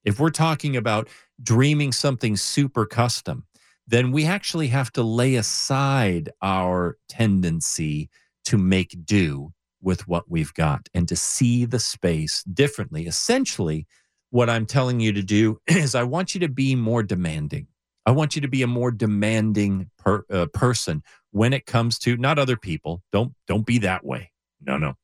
if 0.04 0.18
we're 0.18 0.30
talking 0.30 0.74
about 0.74 1.08
dreaming 1.42 1.92
something 1.92 2.34
super 2.34 2.86
custom, 2.86 3.44
then 3.86 4.10
we 4.10 4.24
actually 4.24 4.68
have 4.68 4.90
to 4.92 5.02
lay 5.02 5.34
aside 5.34 6.30
our 6.40 6.96
tendency 7.10 8.08
to 8.46 8.56
make 8.56 9.04
do 9.04 9.52
with 9.84 10.08
what 10.08 10.30
we've 10.30 10.54
got 10.54 10.88
and 10.94 11.06
to 11.08 11.16
see 11.16 11.64
the 11.64 11.78
space 11.78 12.42
differently. 12.44 13.06
Essentially, 13.06 13.86
what 14.30 14.50
I'm 14.50 14.66
telling 14.66 14.98
you 14.98 15.12
to 15.12 15.22
do 15.22 15.60
is 15.66 15.94
I 15.94 16.02
want 16.02 16.34
you 16.34 16.40
to 16.40 16.48
be 16.48 16.74
more 16.74 17.02
demanding. 17.02 17.68
I 18.06 18.10
want 18.10 18.34
you 18.34 18.42
to 18.42 18.48
be 18.48 18.62
a 18.62 18.66
more 18.66 18.90
demanding 18.90 19.90
per, 19.98 20.24
uh, 20.30 20.46
person 20.52 21.02
when 21.30 21.52
it 21.52 21.66
comes 21.66 21.98
to 22.00 22.16
not 22.16 22.38
other 22.38 22.56
people. 22.56 23.02
Don't 23.12 23.32
don't 23.46 23.64
be 23.64 23.78
that 23.78 24.04
way. 24.04 24.30
No, 24.60 24.76
no. 24.76 24.94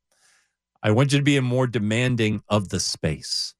I 0.82 0.90
want 0.90 1.12
you 1.12 1.18
to 1.18 1.24
be 1.24 1.36
a 1.36 1.42
more 1.42 1.66
demanding 1.66 2.42
of 2.48 2.70
the 2.70 2.80
space. 2.80 3.54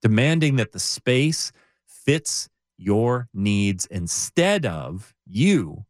Demanding 0.00 0.56
that 0.56 0.72
the 0.72 0.80
space 0.80 1.52
fits 1.86 2.48
your 2.76 3.28
needs 3.34 3.86
instead 3.86 4.66
of 4.66 5.14
you 5.26 5.84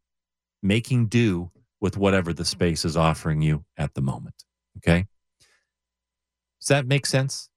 making 0.63 1.07
do 1.07 1.51
with 1.81 1.97
whatever 1.97 2.33
the 2.33 2.45
space 2.45 2.85
is 2.85 2.97
offering 2.97 3.43
you 3.43 3.65
at 3.77 3.95
the 3.95 4.03
moment. 4.03 4.45
Okay. 4.79 5.07
Does 6.61 6.69
that 6.69 6.87
make 6.87 7.07
sense? 7.07 7.49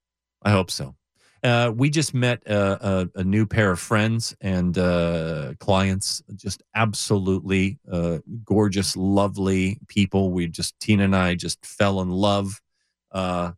I 0.42 0.50
hope 0.50 0.70
so. 0.70 0.94
Uh, 1.42 1.70
we 1.74 1.90
just 1.90 2.12
met 2.14 2.42
a, 2.46 2.88
a, 2.88 3.20
a, 3.20 3.24
new 3.24 3.46
pair 3.46 3.70
of 3.70 3.78
friends 3.78 4.34
and 4.40 4.76
uh, 4.78 5.52
clients, 5.60 6.20
just 6.34 6.62
absolutely 6.74 7.78
uh, 7.92 8.18
gorgeous, 8.44 8.96
lovely 8.96 9.78
people. 9.86 10.32
We 10.32 10.48
just, 10.48 10.78
Tina 10.80 11.04
and 11.04 11.14
I 11.14 11.36
just 11.36 11.64
fell 11.64 12.00
in 12.00 12.10
love. 12.10 12.60
Uh, 13.12 13.52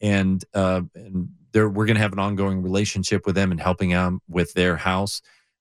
and, 0.00 0.42
uh, 0.54 0.82
and 0.94 1.28
we're 1.52 1.86
going 1.86 1.96
to 1.96 2.00
have 2.00 2.12
an 2.14 2.18
ongoing 2.18 2.62
relationship 2.62 3.26
with 3.26 3.34
them 3.34 3.50
and 3.50 3.60
helping 3.60 3.90
them 3.90 4.20
with 4.26 4.54
their 4.54 4.76
house. 4.76 5.20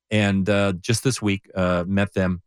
And 0.09 0.49
uh, 0.49 0.73
just 0.79 1.03
this 1.03 1.21
week, 1.21 1.49
met 1.55 2.13
them 2.13 2.43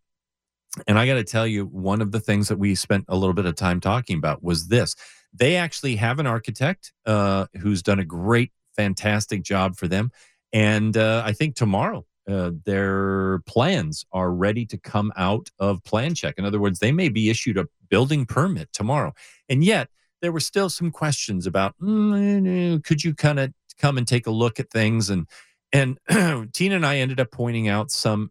and 0.87 0.99
I 0.99 1.07
got 1.07 1.15
to 1.15 1.25
tell 1.25 1.47
you, 1.47 1.67
one 1.67 2.01
of 2.03 2.13
the 2.13 2.21
things 2.21 2.49
that 2.49 2.59
we 2.59 2.75
spent 2.75 3.05
a 3.09 3.17
little 3.17 3.35
bit 3.35 3.47
of 3.47 3.55
time 3.55 3.81
talking 3.81 4.19
about 4.19 4.43
was 4.43 4.69
this. 4.69 4.95
They 5.33 5.57
actually 5.57 5.97
have 5.97 6.19
an 6.19 6.27
architect 6.27 6.93
uh, 7.05 7.47
who's 7.61 7.83
done 7.83 7.99
a 7.99 8.05
great, 8.05 8.53
fantastic 8.75 9.43
job 9.43 9.77
for 9.77 9.89
them. 9.89 10.11
And 10.53 10.97
uh, 10.97 11.23
I 11.25 11.33
think 11.33 11.57
tomorrow, 11.57 12.07
uh, 12.29 12.51
their 12.65 13.41
plans 13.47 14.05
are 14.13 14.33
ready 14.33 14.67
to 14.67 14.79
come 14.79 15.13
out 15.17 15.51
of 15.59 15.85
plan 15.85 16.15
check. 16.15 16.35
In 16.39 16.45
other 16.45 16.61
words, 16.61 16.79
they 16.79 16.93
may 16.93 17.09
be 17.09 17.31
issued 17.31 17.57
a 17.57 17.69
building 17.89 18.27
permit 18.27 18.73
tomorrow. 18.73 19.13
And 19.49 19.63
yet, 19.63 19.89
there 20.23 20.33
were 20.33 20.41
still 20.41 20.69
some 20.69 20.91
questions 20.91 21.47
about 21.47 21.75
mm, 21.81 22.83
could 22.85 23.05
you 23.05 23.15
kind 23.15 23.39
of 23.39 23.53
come 23.79 23.99
and 23.99 24.09
take 24.09 24.27
a 24.27 24.31
look 24.31 24.59
at 24.59 24.71
things 24.71 25.11
and 25.11 25.29
and 25.73 25.99
Tina 26.53 26.77
and 26.77 26.87
I 26.87 26.99
ended 26.99 27.21
up 27.21 27.31
pointing 27.31 27.69
out 27.69 27.91
some 27.91 28.31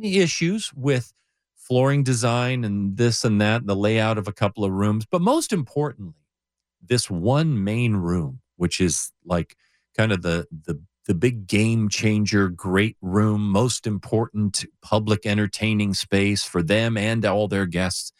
issues 0.00 0.72
with 0.74 1.12
flooring 1.66 2.02
design 2.02 2.64
and 2.64 2.96
this 2.96 3.24
and 3.24 3.40
that, 3.40 3.66
the 3.66 3.76
layout 3.76 4.18
of 4.18 4.28
a 4.28 4.32
couple 4.32 4.64
of 4.64 4.72
rooms. 4.72 5.06
But 5.10 5.22
most 5.22 5.52
importantly, 5.52 6.14
this 6.86 7.10
one 7.10 7.64
main 7.64 7.96
room, 7.96 8.40
which 8.56 8.80
is 8.80 9.10
like 9.24 9.56
kind 9.96 10.12
of 10.12 10.22
the 10.22 10.46
the 10.50 10.80
the 11.06 11.14
big 11.14 11.46
game 11.46 11.88
changer, 11.88 12.48
great 12.48 12.96
room, 13.02 13.50
most 13.50 13.86
important 13.86 14.64
public 14.80 15.26
entertaining 15.26 15.92
space 15.92 16.44
for 16.44 16.62
them 16.62 16.96
and 16.96 17.26
all 17.26 17.46
their 17.46 17.66
guests. 17.66 18.12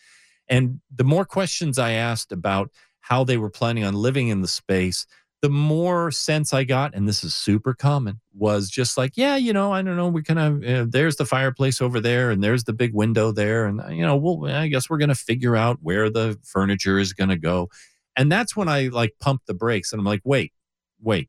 And 0.49 0.81
the 0.95 1.05
more 1.05 1.25
questions 1.25 1.79
I 1.79 1.93
asked 1.93 2.31
about 2.31 2.71
how 3.01 3.25
they 3.25 3.39
were 3.39 3.51
planning 3.51 3.85
on 3.85 3.95
living 3.95 4.29
in 4.29 4.43
the 4.43 4.49
space, 4.49 5.07
the 5.45 5.51
more 5.51 6.11
sense 6.11 6.55
I 6.55 6.65
got, 6.65 6.95
and 6.95 7.07
this 7.07 7.23
is 7.23 7.35
super 7.35 7.75
common, 7.75 8.19
was 8.33 8.71
just 8.71 8.97
like, 8.97 9.13
yeah, 9.15 9.37
you 9.37 9.53
know, 9.53 9.75
I 9.75 9.83
don't 9.83 9.99
know, 9.99 10.09
we 10.09 10.23
kind 10.23 10.39
of, 10.39 10.65
uh, 10.65 10.87
there's 10.89 11.17
the 11.17 11.27
fireplace 11.27 11.83
over 11.83 12.01
there, 12.01 12.31
and 12.31 12.43
there's 12.43 12.65
the 12.65 12.73
big 12.73 12.95
window 12.95 13.31
there, 13.31 13.67
and 13.67 13.79
uh, 13.79 13.89
you 13.89 14.01
know, 14.01 14.17
well, 14.17 14.51
I 14.51 14.69
guess 14.69 14.89
we're 14.89 14.97
gonna 14.97 15.15
figure 15.15 15.55
out 15.55 15.81
where 15.83 16.09
the 16.09 16.39
furniture 16.45 16.99
is 16.99 17.13
gonna 17.13 17.37
go, 17.37 17.69
and 18.17 18.33
that's 18.33 18.57
when 18.57 18.71
I 18.71 18.89
like 18.89 19.17
pump 19.21 19.43
the 19.45 19.53
brakes, 19.53 19.93
and 19.93 20.01
I'm 20.01 20.07
like, 20.07 20.23
wait, 20.25 20.55
wait, 20.99 21.29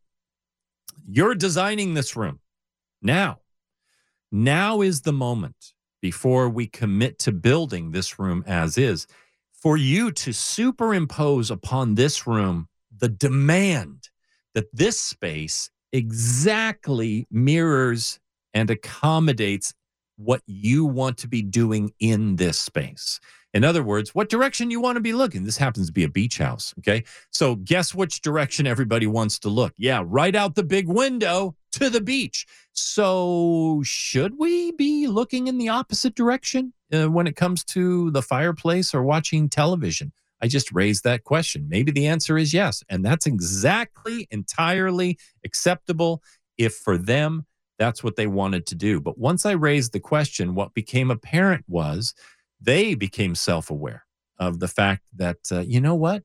you're 1.05 1.35
designing 1.35 1.93
this 1.93 2.15
room. 2.15 2.39
Now. 3.01 3.39
Now 4.31 4.79
is 4.79 5.01
the 5.01 5.11
moment 5.11 5.73
before 6.01 6.47
we 6.47 6.67
commit 6.67 7.19
to 7.19 7.33
building 7.33 7.91
this 7.91 8.17
room 8.17 8.45
as 8.47 8.77
is 8.77 9.07
for 9.51 9.75
you 9.75 10.09
to 10.11 10.31
superimpose 10.31 11.51
upon 11.51 11.95
this 11.95 12.25
room 12.25 12.69
the 12.97 13.09
demand 13.09 14.09
that 14.53 14.67
this 14.73 14.99
space 14.99 15.69
exactly 15.91 17.27
mirrors 17.31 18.19
and 18.53 18.69
accommodates 18.69 19.73
what 20.17 20.41
you 20.45 20.85
want 20.85 21.17
to 21.17 21.27
be 21.27 21.41
doing 21.41 21.91
in 21.99 22.37
this 22.37 22.57
space. 22.57 23.19
In 23.53 23.63
other 23.63 23.83
words, 23.83 24.13
what 24.13 24.29
direction 24.29 24.69
you 24.69 24.81
want 24.81 24.97
to 24.97 25.01
be 25.01 25.13
looking. 25.13 25.45
This 25.45 25.57
happens 25.57 25.87
to 25.87 25.93
be 25.93 26.03
a 26.03 26.09
beach 26.09 26.37
house. 26.37 26.73
Okay. 26.79 27.05
So 27.31 27.55
guess 27.55 27.95
which 27.95 28.21
direction 28.21 28.67
everybody 28.67 29.07
wants 29.07 29.39
to 29.39 29.49
look? 29.49 29.73
Yeah, 29.77 30.03
right 30.05 30.35
out 30.35 30.55
the 30.55 30.63
big 30.63 30.89
window 30.89 31.55
to 31.73 31.89
the 31.89 32.01
beach. 32.01 32.45
So 32.73 33.81
should 33.85 34.37
we 34.37 34.73
be 34.73 35.07
looking 35.07 35.47
in 35.47 35.57
the 35.57 35.69
opposite 35.69 36.15
direction 36.15 36.73
uh, 36.91 37.09
when 37.09 37.27
it 37.27 37.37
comes 37.37 37.63
to 37.65 38.11
the 38.11 38.21
fireplace 38.21 38.93
or 38.93 39.03
watching 39.03 39.47
television? 39.47 40.11
I 40.41 40.47
just 40.47 40.71
raised 40.71 41.03
that 41.03 41.23
question. 41.23 41.67
Maybe 41.69 41.91
the 41.91 42.07
answer 42.07 42.37
is 42.37 42.53
yes. 42.53 42.83
And 42.89 43.05
that's 43.05 43.25
exactly 43.25 44.27
entirely 44.31 45.17
acceptable 45.43 46.21
if 46.57 46.75
for 46.75 46.97
them 46.97 47.45
that's 47.77 48.03
what 48.03 48.15
they 48.15 48.27
wanted 48.27 48.65
to 48.67 48.75
do. 48.75 49.01
But 49.01 49.17
once 49.17 49.45
I 49.45 49.51
raised 49.51 49.91
the 49.91 49.99
question, 49.99 50.55
what 50.55 50.73
became 50.73 51.11
apparent 51.11 51.65
was 51.67 52.13
they 52.61 52.95
became 52.95 53.35
self 53.35 53.69
aware 53.69 54.05
of 54.39 54.59
the 54.59 54.67
fact 54.67 55.03
that, 55.15 55.37
uh, 55.51 55.59
you 55.59 55.81
know 55.81 55.95
what? 55.95 56.23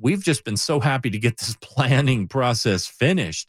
We've 0.00 0.22
just 0.22 0.44
been 0.44 0.56
so 0.56 0.80
happy 0.80 1.10
to 1.10 1.18
get 1.18 1.38
this 1.38 1.56
planning 1.60 2.28
process 2.28 2.86
finished 2.86 3.48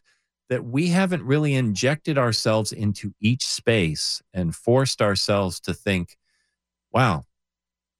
that 0.49 0.65
we 0.65 0.87
haven't 0.87 1.23
really 1.23 1.53
injected 1.53 2.17
ourselves 2.17 2.71
into 2.71 3.13
each 3.21 3.45
space 3.45 4.21
and 4.33 4.55
forced 4.55 4.99
ourselves 4.99 5.59
to 5.59 5.75
think, 5.75 6.17
wow, 6.91 7.23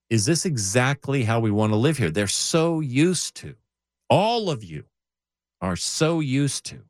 is 0.10 0.26
this 0.26 0.46
exactly 0.46 1.24
how 1.24 1.40
we 1.40 1.52
want 1.52 1.72
to 1.72 1.78
live 1.78 1.98
here? 1.98 2.10
They're 2.12 2.28
so 2.28 2.80
used 2.80 3.36
to, 3.38 3.56
all 4.10 4.50
of 4.50 4.64
you 4.64 4.86
are 5.62 5.76
so 5.76 6.20
used 6.20 6.66
to 6.66 6.82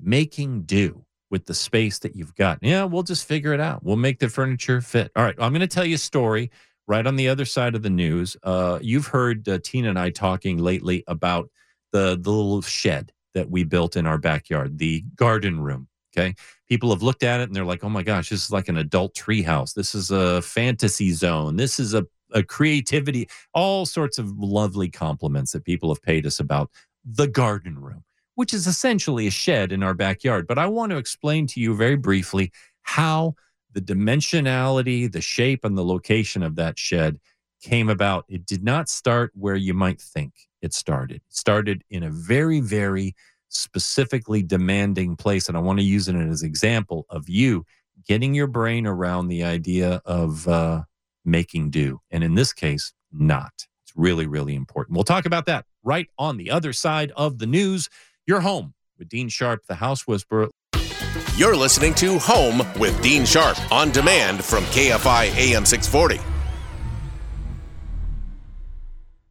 making 0.00 0.62
do 0.62 1.04
with 1.30 1.46
the 1.46 1.54
space 1.54 1.98
that 2.00 2.14
you've 2.14 2.34
got. 2.34 2.58
Yeah, 2.60 2.84
we'll 2.84 3.04
just 3.04 3.26
figure 3.26 3.54
it 3.54 3.60
out. 3.60 3.82
We'll 3.82 3.96
make 3.96 4.18
the 4.18 4.28
furniture 4.28 4.80
fit. 4.80 5.10
All 5.16 5.24
right, 5.24 5.34
I'm 5.38 5.52
going 5.52 5.60
to 5.60 5.66
tell 5.66 5.84
you 5.84 5.94
a 5.94 5.98
story 5.98 6.50
right 6.86 7.06
on 7.06 7.16
the 7.16 7.28
other 7.28 7.46
side 7.46 7.74
of 7.74 7.82
the 7.82 7.90
news. 7.90 8.36
Uh, 8.42 8.78
you've 8.82 9.06
heard 9.06 9.48
uh, 9.48 9.58
Tina 9.64 9.88
and 9.88 9.98
I 9.98 10.10
talking 10.10 10.58
lately 10.58 11.04
about 11.06 11.48
the 11.92 12.18
the 12.20 12.30
little 12.30 12.60
shed 12.62 13.12
that 13.34 13.50
we 13.50 13.64
built 13.64 13.96
in 13.96 14.06
our 14.06 14.18
backyard, 14.18 14.78
the 14.78 15.02
garden 15.16 15.60
room. 15.60 15.88
Okay, 16.14 16.34
people 16.68 16.90
have 16.90 17.02
looked 17.02 17.22
at 17.22 17.40
it 17.40 17.44
and 17.44 17.56
they're 17.56 17.64
like, 17.64 17.82
"Oh 17.82 17.88
my 17.88 18.02
gosh, 18.02 18.28
this 18.28 18.44
is 18.44 18.50
like 18.50 18.68
an 18.68 18.76
adult 18.76 19.14
treehouse. 19.14 19.72
This 19.72 19.94
is 19.94 20.10
a 20.10 20.42
fantasy 20.42 21.12
zone. 21.12 21.56
This 21.56 21.80
is 21.80 21.94
a 21.94 22.04
a 22.32 22.42
creativity, 22.42 23.28
all 23.54 23.86
sorts 23.86 24.18
of 24.18 24.30
lovely 24.38 24.88
compliments 24.88 25.52
that 25.52 25.64
people 25.64 25.88
have 25.88 26.02
paid 26.02 26.26
us 26.26 26.40
about 26.40 26.70
the 27.04 27.26
garden 27.26 27.78
room 27.78 28.04
which 28.34 28.54
is 28.54 28.66
essentially 28.66 29.26
a 29.26 29.30
shed 29.30 29.72
in 29.72 29.82
our 29.82 29.94
backyard. 29.94 30.46
But 30.46 30.58
I 30.58 30.66
want 30.66 30.90
to 30.90 30.98
explain 30.98 31.46
to 31.48 31.60
you 31.60 31.74
very 31.76 31.96
briefly 31.96 32.50
how 32.82 33.34
the 33.72 33.80
dimensionality, 33.80 35.10
the 35.10 35.20
shape, 35.20 35.64
and 35.64 35.76
the 35.76 35.84
location 35.84 36.42
of 36.42 36.56
that 36.56 36.78
shed 36.78 37.18
came 37.62 37.88
about. 37.88 38.24
It 38.28 38.46
did 38.46 38.62
not 38.62 38.88
start 38.88 39.32
where 39.34 39.56
you 39.56 39.74
might 39.74 40.00
think 40.00 40.32
it 40.60 40.74
started. 40.74 41.16
It 41.16 41.22
started 41.28 41.84
in 41.90 42.02
a 42.02 42.10
very, 42.10 42.60
very 42.60 43.14
specifically 43.48 44.42
demanding 44.42 45.16
place. 45.16 45.48
And 45.48 45.56
I 45.56 45.60
want 45.60 45.78
to 45.78 45.84
use 45.84 46.08
it 46.08 46.16
as 46.16 46.42
an 46.42 46.48
example 46.48 47.06
of 47.10 47.28
you 47.28 47.64
getting 48.08 48.34
your 48.34 48.46
brain 48.46 48.86
around 48.86 49.28
the 49.28 49.44
idea 49.44 50.02
of 50.04 50.48
uh, 50.48 50.82
making 51.24 51.70
do. 51.70 52.00
And 52.10 52.24
in 52.24 52.34
this 52.34 52.52
case, 52.52 52.92
not. 53.12 53.52
It's 53.84 53.92
really, 53.94 54.26
really 54.26 54.54
important. 54.54 54.96
We'll 54.96 55.04
talk 55.04 55.26
about 55.26 55.46
that 55.46 55.66
right 55.82 56.08
on 56.18 56.36
the 56.36 56.50
other 56.50 56.72
side 56.72 57.12
of 57.16 57.38
the 57.38 57.46
news. 57.46 57.88
You're 58.26 58.40
home 58.40 58.74
with 58.98 59.08
Dean 59.08 59.28
Sharp, 59.28 59.66
the 59.66 59.76
House 59.76 60.06
Whisperer. 60.06 60.48
You're 61.36 61.56
listening 61.56 61.94
to 61.94 62.18
Home 62.18 62.62
with 62.78 63.00
Dean 63.02 63.24
Sharp 63.24 63.58
on 63.72 63.90
demand 63.90 64.44
from 64.44 64.64
KFI 64.64 65.34
AM 65.36 65.64
640. 65.64 66.20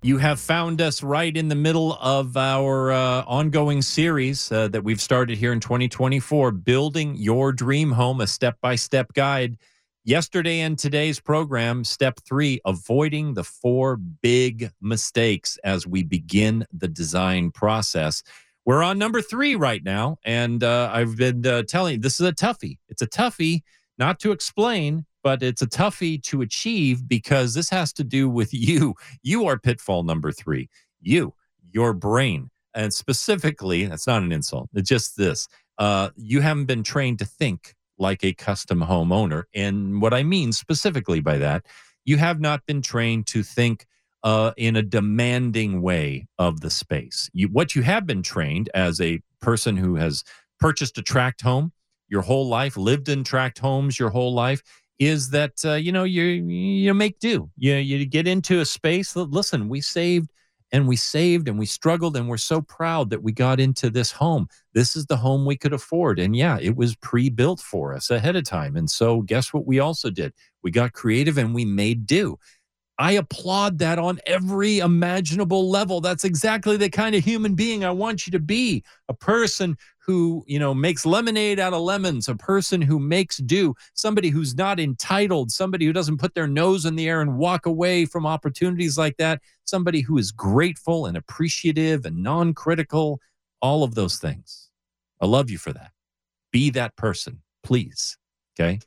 You 0.03 0.17
have 0.17 0.39
found 0.39 0.81
us 0.81 1.03
right 1.03 1.35
in 1.37 1.47
the 1.47 1.55
middle 1.55 1.93
of 2.01 2.35
our 2.35 2.91
uh, 2.91 3.23
ongoing 3.27 3.83
series 3.83 4.51
uh, 4.51 4.67
that 4.69 4.83
we've 4.83 4.99
started 4.99 5.37
here 5.37 5.53
in 5.53 5.59
2024 5.59 6.49
Building 6.51 7.15
Your 7.17 7.51
Dream 7.51 7.91
Home, 7.91 8.19
a 8.19 8.25
step 8.25 8.57
by 8.61 8.73
step 8.73 9.13
guide. 9.13 9.57
Yesterday 10.03 10.61
and 10.61 10.79
today's 10.79 11.19
program, 11.19 11.83
step 11.83 12.19
three, 12.27 12.59
avoiding 12.65 13.35
the 13.35 13.43
four 13.43 13.97
big 13.97 14.71
mistakes 14.81 15.59
as 15.63 15.85
we 15.85 16.01
begin 16.01 16.65
the 16.73 16.87
design 16.87 17.51
process. 17.51 18.23
We're 18.65 18.81
on 18.81 18.97
number 18.97 19.21
three 19.21 19.55
right 19.55 19.83
now, 19.83 20.17
and 20.25 20.63
uh, 20.63 20.89
I've 20.91 21.17
been 21.17 21.45
uh, 21.45 21.61
telling 21.67 21.93
you 21.93 21.99
this 21.99 22.19
is 22.19 22.25
a 22.25 22.33
toughie. 22.33 22.79
It's 22.89 23.03
a 23.03 23.07
toughie, 23.07 23.61
not 23.99 24.19
to 24.21 24.31
explain, 24.31 25.05
but 25.21 25.43
it's 25.43 25.61
a 25.61 25.67
toughie 25.67 26.23
to 26.23 26.41
achieve 26.41 27.07
because 27.07 27.53
this 27.53 27.69
has 27.69 27.93
to 27.93 28.03
do 28.03 28.27
with 28.27 28.51
you. 28.55 28.95
You 29.21 29.45
are 29.45 29.59
pitfall 29.59 30.01
number 30.01 30.31
three. 30.31 30.67
You, 30.99 31.35
your 31.71 31.93
brain, 31.93 32.49
and 32.73 32.91
specifically, 32.91 33.85
that's 33.85 34.07
not 34.07 34.23
an 34.23 34.31
insult. 34.31 34.67
It's 34.73 34.89
just 34.89 35.15
this: 35.15 35.47
uh, 35.77 36.09
you 36.15 36.41
haven't 36.41 36.65
been 36.65 36.81
trained 36.81 37.19
to 37.19 37.25
think 37.25 37.75
like 38.01 38.23
a 38.23 38.33
custom 38.33 38.81
homeowner, 38.81 39.43
and 39.53 40.01
what 40.01 40.13
I 40.13 40.23
mean 40.23 40.51
specifically 40.51 41.21
by 41.21 41.37
that, 41.37 41.65
you 42.03 42.17
have 42.17 42.41
not 42.41 42.65
been 42.65 42.81
trained 42.81 43.27
to 43.27 43.43
think 43.43 43.85
uh, 44.23 44.51
in 44.57 44.75
a 44.75 44.81
demanding 44.81 45.81
way 45.81 46.27
of 46.37 46.61
the 46.61 46.69
space. 46.69 47.29
You, 47.33 47.47
what 47.47 47.75
you 47.75 47.81
have 47.83 48.05
been 48.05 48.23
trained 48.23 48.69
as 48.73 48.99
a 48.99 49.21
person 49.39 49.77
who 49.77 49.95
has 49.95 50.23
purchased 50.59 50.97
a 50.97 51.01
tract 51.01 51.41
home 51.41 51.71
your 52.11 52.21
whole 52.21 52.47
life, 52.47 52.75
lived 52.75 53.07
in 53.09 53.23
tract 53.23 53.57
homes 53.57 53.97
your 53.97 54.09
whole 54.09 54.33
life, 54.33 54.61
is 54.99 55.29
that 55.31 55.53
uh, 55.65 55.73
you 55.73 55.91
know 55.91 56.03
you 56.03 56.23
you 56.23 56.93
make 56.93 57.17
do. 57.19 57.49
You 57.57 57.75
you 57.75 58.05
get 58.05 58.27
into 58.27 58.59
a 58.59 58.65
space. 58.65 59.15
Listen, 59.15 59.69
we 59.69 59.81
saved 59.81 60.29
and 60.71 60.87
we 60.87 60.95
saved 60.95 61.47
and 61.47 61.59
we 61.59 61.65
struggled 61.65 62.15
and 62.15 62.29
we're 62.29 62.37
so 62.37 62.61
proud 62.61 63.09
that 63.09 63.23
we 63.23 63.31
got 63.31 63.59
into 63.59 63.89
this 63.89 64.11
home. 64.11 64.47
This 64.73 64.95
is 64.95 65.05
the 65.05 65.17
home 65.17 65.45
we 65.45 65.57
could 65.57 65.73
afford. 65.73 66.19
And 66.19 66.35
yeah, 66.35 66.57
it 66.61 66.75
was 66.75 66.95
pre-built 66.95 67.59
for 67.59 67.93
us 67.93 68.09
ahead 68.09 68.35
of 68.35 68.45
time. 68.45 68.75
And 68.75 68.89
so 68.89 69.21
guess 69.21 69.53
what 69.53 69.65
we 69.65 69.79
also 69.79 70.09
did? 70.09 70.33
We 70.63 70.71
got 70.71 70.93
creative 70.93 71.37
and 71.37 71.53
we 71.53 71.65
made 71.65 72.05
do. 72.05 72.37
I 73.01 73.13
applaud 73.13 73.79
that 73.79 73.97
on 73.97 74.19
every 74.27 74.77
imaginable 74.77 75.67
level. 75.71 76.01
That's 76.01 76.23
exactly 76.23 76.77
the 76.77 76.87
kind 76.87 77.15
of 77.15 77.23
human 77.23 77.55
being 77.55 77.83
I 77.83 77.89
want 77.89 78.27
you 78.27 78.31
to 78.31 78.39
be. 78.39 78.83
A 79.09 79.13
person 79.15 79.75
who, 79.97 80.43
you 80.45 80.59
know, 80.59 80.75
makes 80.75 81.03
lemonade 81.03 81.59
out 81.59 81.73
of 81.73 81.81
lemons, 81.81 82.29
a 82.29 82.35
person 82.35 82.79
who 82.79 82.99
makes 82.99 83.37
do, 83.37 83.73
somebody 83.95 84.29
who's 84.29 84.53
not 84.53 84.79
entitled, 84.79 85.51
somebody 85.51 85.87
who 85.87 85.93
doesn't 85.93 86.19
put 86.19 86.35
their 86.35 86.45
nose 86.45 86.85
in 86.85 86.95
the 86.95 87.09
air 87.09 87.21
and 87.21 87.39
walk 87.39 87.65
away 87.65 88.05
from 88.05 88.27
opportunities 88.27 88.99
like 88.99 89.17
that, 89.17 89.41
somebody 89.65 90.01
who 90.01 90.19
is 90.19 90.31
grateful 90.31 91.07
and 91.07 91.17
appreciative 91.17 92.05
and 92.05 92.21
non-critical, 92.21 93.19
all 93.63 93.83
of 93.83 93.95
those 93.95 94.19
things. 94.19 94.69
I 95.19 95.25
love 95.25 95.49
you 95.49 95.57
for 95.57 95.73
that. 95.73 95.89
Be 96.51 96.69
that 96.71 96.95
person, 96.97 97.41
please. 97.63 98.19
Okay? 98.59 98.77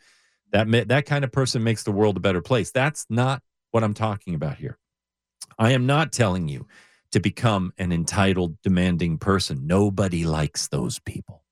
That 0.52 0.86
that 0.86 1.04
kind 1.04 1.24
of 1.24 1.32
person 1.32 1.64
makes 1.64 1.82
the 1.82 1.90
world 1.90 2.16
a 2.16 2.20
better 2.20 2.42
place. 2.42 2.70
That's 2.70 3.06
not 3.10 3.42
what 3.74 3.82
I'm 3.82 3.92
talking 3.92 4.36
about 4.36 4.56
here. 4.56 4.78
I 5.58 5.72
am 5.72 5.84
not 5.84 6.12
telling 6.12 6.46
you 6.46 6.68
to 7.10 7.18
become 7.18 7.72
an 7.76 7.90
entitled, 7.90 8.56
demanding 8.62 9.18
person. 9.18 9.66
Nobody 9.66 10.24
likes 10.24 10.68
those 10.68 11.00
people. 11.00 11.42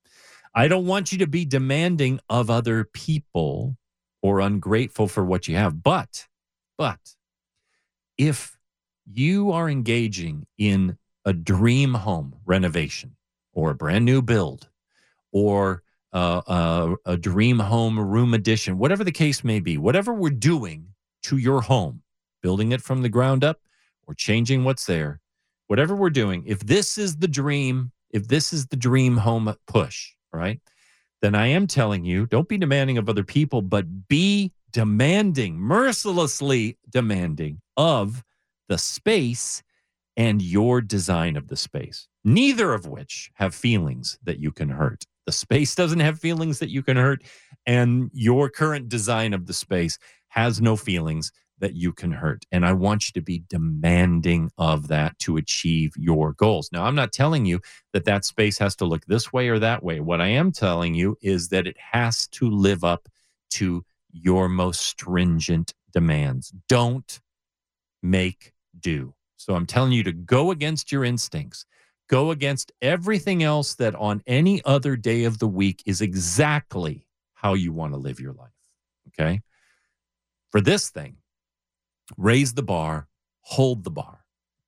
I 0.55 0.69
don't 0.69 0.87
want 0.87 1.11
you 1.11 1.19
to 1.19 1.27
be 1.27 1.45
demanding 1.45 2.21
of 2.31 2.49
other 2.49 2.85
people 2.85 3.77
or 4.23 4.39
ungrateful 4.39 5.09
for 5.09 5.25
what 5.25 5.49
you 5.49 5.57
have. 5.57 5.83
But, 5.83 6.29
but 6.79 7.01
if 8.17 8.57
you 9.05 9.51
are 9.51 9.69
engaging 9.69 10.47
in 10.59 10.99
a 11.25 11.33
dream 11.33 11.95
home 11.95 12.37
renovation 12.45 13.17
or 13.53 13.71
a 13.71 13.75
brand 13.75 14.05
new 14.05 14.23
build 14.23 14.69
or 15.33 15.83
uh, 16.13 16.43
uh, 16.47 16.95
a 17.05 17.17
dream 17.17 17.59
home 17.59 17.99
room 17.99 18.33
addition, 18.33 18.79
whatever 18.79 19.03
the 19.03 19.11
case 19.11 19.43
may 19.43 19.59
be, 19.59 19.77
whatever 19.77 20.15
we're 20.15 20.31
doing 20.31 20.87
to 21.25 21.37
your 21.37 21.63
home, 21.63 22.03
building 22.43 22.73
it 22.73 22.83
from 22.83 23.03
the 23.03 23.09
ground 23.09 23.45
up 23.45 23.61
or 24.07 24.15
changing 24.15 24.65
what's 24.65 24.87
there, 24.87 25.21
whatever 25.69 25.95
we're 25.95 26.11
doing, 26.11 26.45
if 26.47 26.61
this 26.61 26.99
is 26.99 27.17
the 27.17 27.29
dream, 27.29 27.93
if 28.11 28.29
this 28.29 28.53
is 28.53 28.67
the 28.67 28.77
dream 28.77 29.17
home 29.17 29.55
push, 29.67 30.13
right? 30.33 30.61
Then 31.23 31.35
I 31.35 31.47
am 31.47 31.67
telling 31.67 32.05
you, 32.05 32.27
don't 32.27 32.49
be 32.49 32.59
demanding 32.59 32.99
of 32.99 33.09
other 33.09 33.25
people, 33.25 33.63
but 33.63 34.09
be 34.09 34.53
demanding, 34.73 35.57
mercilessly 35.57 36.79
demanding 36.91 37.61
of 37.77 38.25
the 38.69 38.79
space 38.79 39.63
and 40.17 40.43
your 40.43 40.81
design 40.81 41.37
of 41.37 41.49
the 41.49 41.57
space, 41.57 42.09
neither 42.25 42.73
of 42.75 42.87
which 42.87 43.31
have 43.35 43.55
feelings 43.55 44.19
that 44.25 44.39
you 44.39 44.51
can 44.51 44.69
hurt. 44.69 45.05
The 45.27 45.33
space 45.33 45.75
doesn't 45.75 46.01
have 46.01 46.19
feelings 46.19 46.59
that 46.59 46.71
you 46.71 46.83
can 46.83 46.97
hurt, 46.97 47.23
and 47.67 48.11
your 48.13 48.49
current 48.51 48.89
design 48.89 49.33
of 49.33 49.47
the 49.47 49.55
space 49.55 49.99
has 50.29 50.61
no 50.61 50.77
feelings 50.77 51.33
that 51.63 51.77
you 51.77 51.93
can 51.93 52.11
hurt. 52.11 52.45
And 52.51 52.67
I 52.67 52.73
want 52.73 53.07
you 53.07 53.13
to 53.13 53.23
be 53.25 53.45
demanding 53.49 54.51
of 54.59 54.89
that 54.89 55.17
to 55.21 55.37
achieve 55.37 55.93
your 55.97 56.33
goals. 56.33 56.69
Now, 56.73 56.85
I'm 56.85 56.97
not 56.97 57.13
telling 57.13 57.47
you 57.47 57.61
that 57.93 58.05
that 58.05 58.25
space 58.25 58.59
has 58.59 58.75
to 58.77 58.85
look 58.85 59.07
this 59.07 59.33
way 59.33 59.49
or 59.49 59.61
that 59.61 59.83
way. 59.83 60.01
What 60.01 60.21
I 60.21 60.27
am 60.27 60.51
telling 60.51 60.95
you 60.95 61.17
is 61.23 61.49
that 61.49 61.69
it 61.69 61.77
has 61.79 62.27
to 62.33 62.51
live 62.51 62.83
up 62.83 63.09
to 63.51 63.85
your 64.11 64.49
most 64.49 64.81
stringent 64.81 65.73
demands. 65.93 66.53
Don't 66.69 67.21
make 68.03 68.53
do. 68.81 69.15
So 69.37 69.55
I'm 69.55 69.67
telling 69.67 69.93
you 69.93 70.03
to 70.03 70.13
go 70.13 70.51
against 70.51 70.91
your 70.91 71.05
instincts. 71.05 71.65
Go 72.09 72.33
against 72.33 72.73
everything 72.83 73.45
else 73.45 73.77
that 73.77 73.95
on 73.95 74.21
any 74.27 74.65
other 74.65 74.97
day 74.97 75.25
of 75.25 75.39
the 75.39 75.49
week 75.49 75.85
is 75.87 76.01
exactly 76.01 77.07
how 77.35 77.55
you 77.55 77.73
want 77.73 77.93
to 77.93 77.99
live 77.99 78.19
your 78.19 78.33
life. 78.33 78.51
Okay. 79.09 79.43
For 80.51 80.61
this 80.61 80.91
thing, 80.91 81.17
raise 82.17 82.55
the 82.55 82.63
bar, 82.63 83.09
hold 83.41 83.85
the 83.85 83.91
bar. 83.91 84.21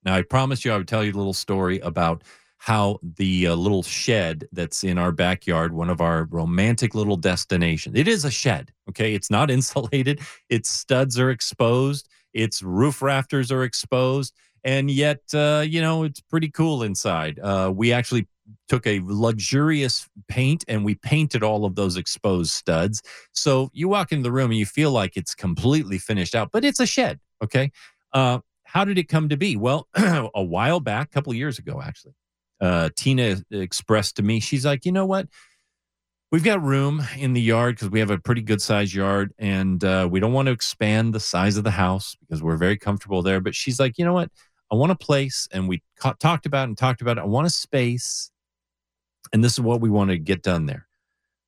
Now, 0.04 0.14
I 0.14 0.22
promised 0.22 0.64
you 0.64 0.72
I 0.72 0.76
would 0.76 0.88
tell 0.88 1.04
you 1.04 1.12
a 1.12 1.16
little 1.16 1.32
story 1.32 1.78
about 1.80 2.22
how 2.58 2.98
the 3.02 3.48
uh, 3.48 3.54
little 3.54 3.82
shed 3.82 4.48
that's 4.52 4.84
in 4.84 4.96
our 4.96 5.12
backyard, 5.12 5.74
one 5.74 5.90
of 5.90 6.00
our 6.00 6.24
romantic 6.30 6.94
little 6.94 7.16
destinations, 7.16 7.94
it 7.94 8.08
is 8.08 8.24
a 8.24 8.30
shed. 8.30 8.72
Okay. 8.88 9.14
It's 9.14 9.30
not 9.30 9.50
insulated, 9.50 10.20
its 10.48 10.70
studs 10.70 11.18
are 11.18 11.30
exposed, 11.30 12.08
its 12.32 12.62
roof 12.62 13.02
rafters 13.02 13.52
are 13.52 13.64
exposed. 13.64 14.34
And 14.64 14.90
yet, 14.90 15.20
uh, 15.34 15.62
you 15.66 15.82
know, 15.82 16.04
it's 16.04 16.20
pretty 16.20 16.48
cool 16.48 16.82
inside. 16.82 17.38
Uh, 17.38 17.70
we 17.74 17.92
actually 17.92 18.26
took 18.68 18.86
a 18.86 19.00
luxurious 19.04 20.08
paint 20.28 20.64
and 20.66 20.86
we 20.86 20.94
painted 20.94 21.42
all 21.42 21.66
of 21.66 21.74
those 21.74 21.98
exposed 21.98 22.52
studs. 22.52 23.02
So 23.32 23.70
you 23.74 23.88
walk 23.88 24.10
into 24.10 24.22
the 24.22 24.32
room 24.32 24.50
and 24.50 24.58
you 24.58 24.66
feel 24.66 24.90
like 24.90 25.18
it's 25.18 25.34
completely 25.34 25.98
finished 25.98 26.34
out, 26.34 26.50
but 26.50 26.64
it's 26.64 26.80
a 26.80 26.86
shed. 26.86 27.20
Okay. 27.44 27.70
Uh, 28.12 28.40
how 28.64 28.84
did 28.84 28.98
it 28.98 29.08
come 29.08 29.28
to 29.28 29.36
be? 29.36 29.56
Well, 29.56 29.88
a 29.94 30.42
while 30.42 30.80
back, 30.80 31.06
a 31.06 31.10
couple 31.10 31.30
of 31.30 31.36
years 31.36 31.58
ago, 31.58 31.80
actually, 31.82 32.14
uh, 32.60 32.90
Tina 32.96 33.36
expressed 33.50 34.16
to 34.16 34.22
me, 34.22 34.40
she's 34.40 34.66
like, 34.66 34.84
you 34.84 34.92
know 34.92 35.06
what? 35.06 35.28
We've 36.32 36.42
got 36.42 36.62
room 36.62 37.02
in 37.16 37.32
the 37.32 37.40
yard 37.40 37.76
because 37.76 37.90
we 37.90 38.00
have 38.00 38.10
a 38.10 38.18
pretty 38.18 38.40
good 38.40 38.60
sized 38.60 38.92
yard 38.92 39.32
and 39.38 39.84
uh, 39.84 40.08
we 40.10 40.18
don't 40.18 40.32
want 40.32 40.46
to 40.46 40.52
expand 40.52 41.14
the 41.14 41.20
size 41.20 41.56
of 41.56 41.62
the 41.62 41.70
house 41.70 42.16
because 42.20 42.42
we're 42.42 42.56
very 42.56 42.76
comfortable 42.76 43.22
there. 43.22 43.40
But 43.40 43.54
she's 43.54 43.78
like, 43.78 43.98
you 43.98 44.04
know 44.04 44.14
what? 44.14 44.30
I 44.72 44.76
want 44.76 44.90
a 44.90 44.96
place, 44.96 45.46
and 45.52 45.68
we 45.68 45.82
ca- 46.00 46.14
talked 46.18 46.46
about 46.46 46.66
and 46.66 46.76
talked 46.76 47.02
about 47.02 47.18
it. 47.18 47.20
I 47.20 47.26
want 47.26 47.46
a 47.46 47.50
space, 47.50 48.32
and 49.32 49.44
this 49.44 49.52
is 49.52 49.60
what 49.60 49.80
we 49.80 49.90
want 49.90 50.10
to 50.10 50.18
get 50.18 50.42
done 50.42 50.66
there. 50.66 50.88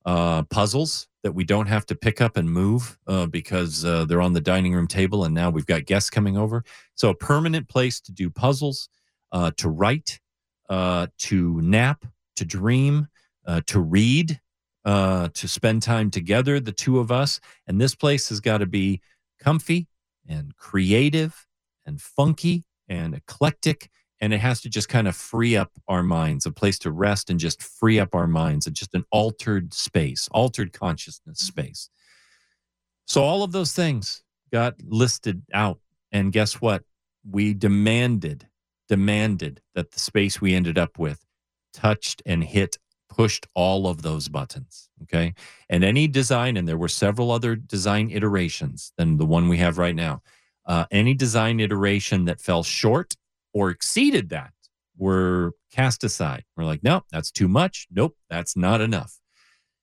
Uh, 0.04 0.42
puzzles 0.44 1.08
that 1.26 1.32
we 1.32 1.42
don't 1.42 1.66
have 1.66 1.84
to 1.84 1.96
pick 1.96 2.20
up 2.20 2.36
and 2.36 2.48
move 2.48 2.96
uh, 3.08 3.26
because 3.26 3.84
uh, 3.84 4.04
they're 4.04 4.20
on 4.20 4.32
the 4.32 4.40
dining 4.40 4.72
room 4.72 4.86
table, 4.86 5.24
and 5.24 5.34
now 5.34 5.50
we've 5.50 5.66
got 5.66 5.84
guests 5.84 6.08
coming 6.08 6.36
over. 6.36 6.62
So 6.94 7.10
a 7.10 7.16
permanent 7.16 7.68
place 7.68 8.00
to 8.02 8.12
do 8.12 8.30
puzzles, 8.30 8.88
uh, 9.32 9.50
to 9.56 9.68
write, 9.68 10.20
uh, 10.68 11.08
to 11.18 11.60
nap, 11.62 12.06
to 12.36 12.44
dream, 12.44 13.08
uh, 13.44 13.62
to 13.66 13.80
read, 13.80 14.40
uh, 14.84 15.30
to 15.34 15.48
spend 15.48 15.82
time 15.82 16.12
together, 16.12 16.60
the 16.60 16.70
two 16.70 17.00
of 17.00 17.10
us. 17.10 17.40
And 17.66 17.80
this 17.80 17.96
place 17.96 18.28
has 18.28 18.38
got 18.38 18.58
to 18.58 18.66
be 18.66 19.00
comfy 19.40 19.88
and 20.28 20.56
creative 20.56 21.44
and 21.86 22.00
funky 22.00 22.62
and 22.88 23.16
eclectic. 23.16 23.90
And 24.20 24.32
it 24.32 24.38
has 24.38 24.62
to 24.62 24.70
just 24.70 24.88
kind 24.88 25.06
of 25.06 25.14
free 25.14 25.56
up 25.56 25.70
our 25.88 26.02
minds, 26.02 26.46
a 26.46 26.50
place 26.50 26.78
to 26.80 26.90
rest 26.90 27.28
and 27.28 27.38
just 27.38 27.62
free 27.62 28.00
up 28.00 28.14
our 28.14 28.26
minds, 28.26 28.66
and 28.66 28.74
just 28.74 28.94
an 28.94 29.04
altered 29.10 29.74
space, 29.74 30.28
altered 30.32 30.72
consciousness 30.72 31.40
space. 31.40 31.90
So 33.06 33.22
all 33.22 33.42
of 33.42 33.52
those 33.52 33.72
things 33.72 34.22
got 34.52 34.74
listed 34.82 35.42
out. 35.52 35.78
And 36.12 36.32
guess 36.32 36.60
what? 36.60 36.82
We 37.28 37.54
demanded, 37.54 38.48
demanded 38.88 39.60
that 39.74 39.90
the 39.90 40.00
space 40.00 40.40
we 40.40 40.54
ended 40.54 40.78
up 40.78 40.98
with 40.98 41.24
touched 41.72 42.22
and 42.24 42.42
hit 42.42 42.78
pushed 43.08 43.46
all 43.54 43.86
of 43.86 44.02
those 44.02 44.28
buttons. 44.28 44.88
Okay. 45.02 45.34
And 45.68 45.84
any 45.84 46.08
design, 46.08 46.56
and 46.56 46.66
there 46.66 46.76
were 46.76 46.88
several 46.88 47.30
other 47.30 47.56
design 47.56 48.10
iterations 48.10 48.92
than 48.96 49.16
the 49.16 49.26
one 49.26 49.48
we 49.48 49.58
have 49.58 49.78
right 49.78 49.94
now. 49.94 50.22
Uh, 50.66 50.84
any 50.90 51.14
design 51.14 51.60
iteration 51.60 52.24
that 52.24 52.40
fell 52.40 52.62
short 52.62 53.14
or 53.56 53.70
exceeded 53.70 54.28
that 54.28 54.52
were 54.98 55.52
cast 55.72 56.04
aside. 56.04 56.44
We're 56.58 56.64
like, 56.64 56.82
no, 56.82 57.04
that's 57.10 57.30
too 57.30 57.48
much. 57.48 57.86
Nope, 57.90 58.14
that's 58.28 58.54
not 58.54 58.82
enough. 58.82 59.18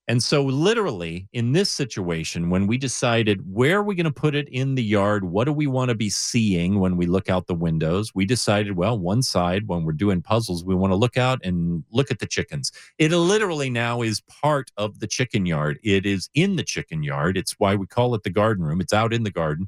And 0.08 0.22
so, 0.22 0.44
literally, 0.44 1.28
in 1.34 1.54
this 1.54 1.72
situation, 1.72 2.52
when 2.52 2.68
we 2.68 2.78
decided 2.78 3.42
where 3.52 3.80
are 3.80 3.84
we 3.84 3.96
going 3.96 4.04
to 4.04 4.12
put 4.12 4.36
it 4.36 4.48
in 4.50 4.76
the 4.76 4.84
yard, 4.84 5.24
what 5.24 5.46
do 5.46 5.54
we 5.54 5.66
want 5.66 5.90
to 5.90 5.96
be 5.96 6.10
seeing 6.12 6.80
when 6.80 6.98
we 6.98 7.08
look 7.08 7.30
out 7.30 7.48
the 7.48 7.56
windows, 7.56 8.12
we 8.14 8.26
decided, 8.26 8.76
well, 8.76 9.00
one 9.00 9.24
side, 9.24 9.68
when 9.68 9.86
we're 9.86 9.94
doing 9.94 10.22
puzzles, 10.22 10.64
we 10.64 10.76
want 10.76 10.92
to 10.92 10.98
look 10.98 11.18
out 11.18 11.40
and 11.44 11.84
look 11.90 12.12
at 12.12 12.20
the 12.20 12.28
chickens. 12.28 12.72
It 13.00 13.12
literally 13.12 13.72
now 13.72 14.04
is 14.04 14.22
part 14.22 14.70
of 14.78 15.00
the 15.00 15.08
chicken 15.08 15.48
yard. 15.48 15.80
It 15.84 16.06
is 16.06 16.30
in 16.36 16.58
the 16.58 16.64
chicken 16.64 17.02
yard. 17.02 17.38
It's 17.38 17.56
why 17.58 17.74
we 17.74 17.88
call 17.88 18.14
it 18.14 18.22
the 18.22 18.30
garden 18.30 18.66
room. 18.66 18.82
It's 18.82 18.94
out 18.94 19.14
in 19.14 19.24
the 19.24 19.32
garden. 19.32 19.68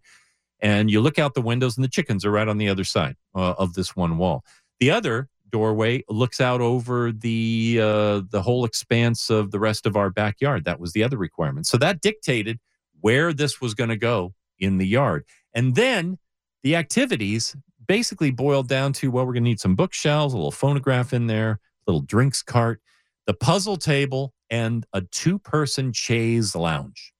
And 0.65 0.89
you 0.89 0.99
look 0.99 1.19
out 1.19 1.35
the 1.35 1.43
windows, 1.43 1.77
and 1.77 1.83
the 1.83 1.87
chickens 1.87 2.25
are 2.25 2.31
right 2.31 2.47
on 2.47 2.57
the 2.57 2.69
other 2.69 2.83
side 2.83 3.17
uh, 3.35 3.53
of 3.59 3.75
this 3.75 3.95
one 3.95 4.17
wall. 4.17 4.43
The 4.79 4.89
other 4.89 5.29
doorway 5.51 6.03
looks 6.09 6.41
out 6.41 6.59
over 6.59 7.11
the 7.11 7.77
uh, 7.79 8.21
the 8.31 8.41
whole 8.41 8.65
expanse 8.65 9.29
of 9.29 9.51
the 9.51 9.59
rest 9.59 9.85
of 9.85 9.95
our 9.95 10.09
backyard. 10.09 10.65
That 10.65 10.79
was 10.79 10.93
the 10.93 11.03
other 11.03 11.17
requirement. 11.17 11.67
So 11.67 11.77
that 11.77 12.01
dictated 12.01 12.57
where 13.01 13.31
this 13.31 13.61
was 13.61 13.75
going 13.75 13.91
to 13.91 13.95
go 13.95 14.33
in 14.57 14.79
the 14.79 14.87
yard. 14.87 15.25
And 15.53 15.75
then 15.75 16.17
the 16.63 16.75
activities 16.75 17.55
basically 17.85 18.31
boiled 18.31 18.67
down 18.67 18.91
to 18.93 19.11
well, 19.11 19.27
we're 19.27 19.33
going 19.33 19.43
to 19.43 19.49
need 19.51 19.59
some 19.59 19.75
bookshelves, 19.75 20.33
a 20.33 20.37
little 20.37 20.49
phonograph 20.51 21.13
in 21.13 21.27
there, 21.27 21.59
little 21.85 22.01
drinks 22.01 22.41
cart, 22.41 22.81
the 23.27 23.35
puzzle 23.35 23.77
table, 23.77 24.33
and 24.49 24.87
a 24.93 25.01
two 25.01 25.37
person 25.37 25.93
chaise 25.93 26.55
lounge. 26.55 27.13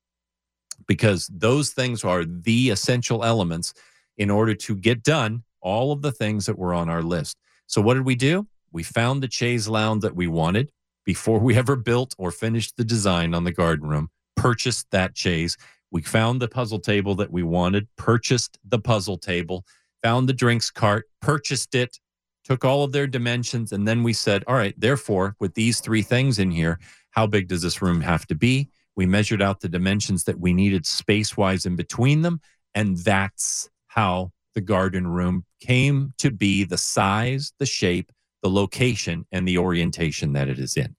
Because 0.88 1.30
those 1.34 1.72
things 1.72 2.04
are 2.04 2.24
the 2.26 2.70
essential 2.70 3.24
elements 3.24 3.74
in 4.18 4.30
order 4.30 4.54
to 4.54 4.76
get 4.76 5.04
done 5.04 5.44
all 5.62 5.92
of 5.92 6.02
the 6.02 6.12
things 6.12 6.46
that 6.46 6.58
were 6.58 6.74
on 6.74 6.90
our 6.90 7.02
list. 7.02 7.38
So 7.68 7.82
what 7.82 7.96
did 7.96 8.06
we 8.06 8.16
do? 8.16 8.48
We 8.72 8.84
found 8.84 9.24
the 9.24 9.32
chaise 9.32 9.68
lounge 9.68 10.04
that 10.04 10.16
we 10.16 10.28
wanted 10.28 10.72
before 11.06 11.40
we 11.40 11.56
ever 11.58 11.76
built 11.76 12.14
or 12.18 12.32
finished 12.32 12.78
the 12.78 12.86
design 12.86 13.34
on 13.34 13.44
the 13.44 13.52
garden 13.52 13.90
room, 13.90 14.10
purchased 14.36 14.92
that 14.92 15.18
chaise. 15.18 15.58
We 15.92 16.02
found 16.02 16.42
the 16.42 16.48
puzzle 16.48 16.80
table 16.80 17.16
that 17.16 17.32
we 17.32 17.42
wanted, 17.42 17.88
purchased 17.98 18.60
the 18.64 18.80
puzzle 18.80 19.18
table, 19.18 19.66
found 20.04 20.30
the 20.30 20.34
drinks 20.34 20.70
cart, 20.70 21.06
purchased 21.22 21.74
it, 21.74 22.00
took 22.44 22.64
all 22.64 22.84
of 22.84 22.92
their 22.92 23.08
dimensions, 23.08 23.72
and 23.72 23.88
then 23.88 24.04
we 24.04 24.14
said, 24.14 24.44
all 24.46 24.56
right, 24.56 24.80
therefore, 24.80 25.36
with 25.40 25.56
these 25.56 25.80
three 25.80 26.04
things 26.04 26.38
in 26.38 26.52
here, 26.52 26.80
how 27.10 27.26
big 27.26 27.48
does 27.48 27.62
this 27.62 27.82
room 27.82 28.02
have 28.02 28.28
to 28.28 28.36
be? 28.36 28.70
We 28.96 29.06
measured 29.06 29.42
out 29.42 29.60
the 29.60 29.70
dimensions 29.70 30.24
that 30.26 30.40
we 30.40 30.54
needed 30.54 30.86
space 30.86 31.36
wise 31.36 31.66
in 31.66 31.76
between 31.76 32.22
them. 32.22 32.40
And 32.74 32.98
that's 32.98 33.70
how 33.88 34.32
the 34.54 34.62
garden 34.62 35.08
room 35.08 35.46
came 35.60 36.14
to 36.18 36.32
be 36.32 36.64
the 36.64 36.78
size, 36.78 37.54
the 37.60 37.66
shape, 37.66 38.12
the 38.42 38.50
location, 38.50 39.26
and 39.32 39.48
the 39.48 39.58
orientation 39.58 40.34
that 40.34 40.48
it 40.48 40.60
is 40.60 40.78
in. 40.78 40.96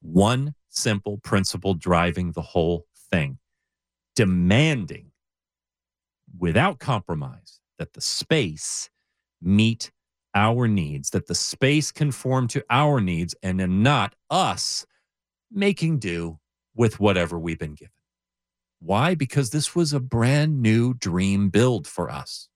One 0.00 0.54
simple 0.68 1.18
principle 1.18 1.74
driving 1.74 2.32
the 2.32 2.42
whole 2.42 2.86
thing 3.10 3.38
demanding 4.16 5.12
without 6.38 6.78
compromise 6.80 7.60
that 7.78 7.92
the 7.92 8.00
space 8.00 8.90
meet 9.40 9.92
our 10.34 10.68
needs, 10.68 11.10
that 11.10 11.26
the 11.26 11.34
space 11.34 11.90
conform 11.92 12.48
to 12.48 12.64
our 12.68 13.00
needs, 13.00 13.34
and 13.42 13.82
not 13.82 14.14
us 14.30 14.84
making 15.50 15.98
do 15.98 16.38
with 16.78 17.00
whatever 17.00 17.38
we've 17.38 17.58
been 17.58 17.74
given. 17.74 17.92
Why? 18.80 19.16
Because 19.16 19.50
this 19.50 19.74
was 19.74 19.92
a 19.92 20.00
brand 20.00 20.62
new 20.62 20.94
dream 20.94 21.50
build 21.50 21.86
for 21.86 22.08
us 22.08 22.48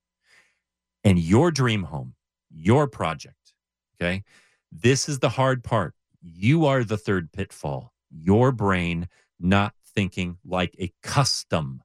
and 1.02 1.18
your 1.18 1.50
dream 1.50 1.82
home, 1.82 2.14
your 2.48 2.86
project. 2.86 3.52
Okay. 4.00 4.22
This 4.70 5.08
is 5.08 5.18
the 5.18 5.28
hard 5.28 5.64
part. 5.64 5.94
You 6.22 6.64
are 6.66 6.84
the 6.84 6.96
third 6.96 7.32
pitfall. 7.32 7.92
Your 8.10 8.52
brain 8.52 9.08
not 9.40 9.74
thinking 9.84 10.38
like 10.44 10.76
a 10.78 10.92
custom 11.02 11.82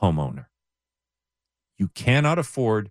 homeowner. 0.00 0.46
You 1.78 1.88
cannot 1.88 2.38
afford 2.38 2.90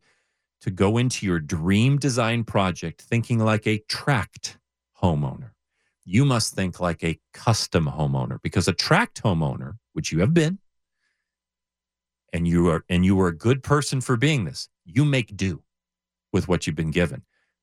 to 0.62 0.71
go 0.71 0.97
into 0.97 1.28
your 1.28 1.39
dream 1.39 1.97
design 1.97 2.43
project 2.43 3.02
thinking 3.02 3.38
like 3.38 3.67
a 3.67 3.84
tract 3.88 4.58
homeowner. 5.02 5.52
You 6.12 6.26
must 6.26 6.56
think 6.56 6.80
like 6.80 7.04
a 7.04 7.19
custom 7.34 7.86
homeowner 7.86 8.41
because 8.41 8.67
a 8.67 8.74
tract 8.74 9.22
homeowner, 9.22 9.78
which 9.93 10.12
you 10.12 10.22
have 10.22 10.34
been, 10.34 10.58
and 12.34 12.48
you 12.48 12.67
are 12.69 12.84
and 12.90 13.06
you 13.06 13.19
are 13.21 13.27
a 13.27 13.36
good 13.36 13.62
person 13.62 14.02
for 14.02 14.17
being 14.17 14.46
this 14.46 14.69
you 14.86 15.06
make 15.06 15.38
do 15.38 15.62
with 16.34 16.48
what 16.48 16.65
you've 16.65 16.75
been 16.75 16.90
given. 16.90 17.21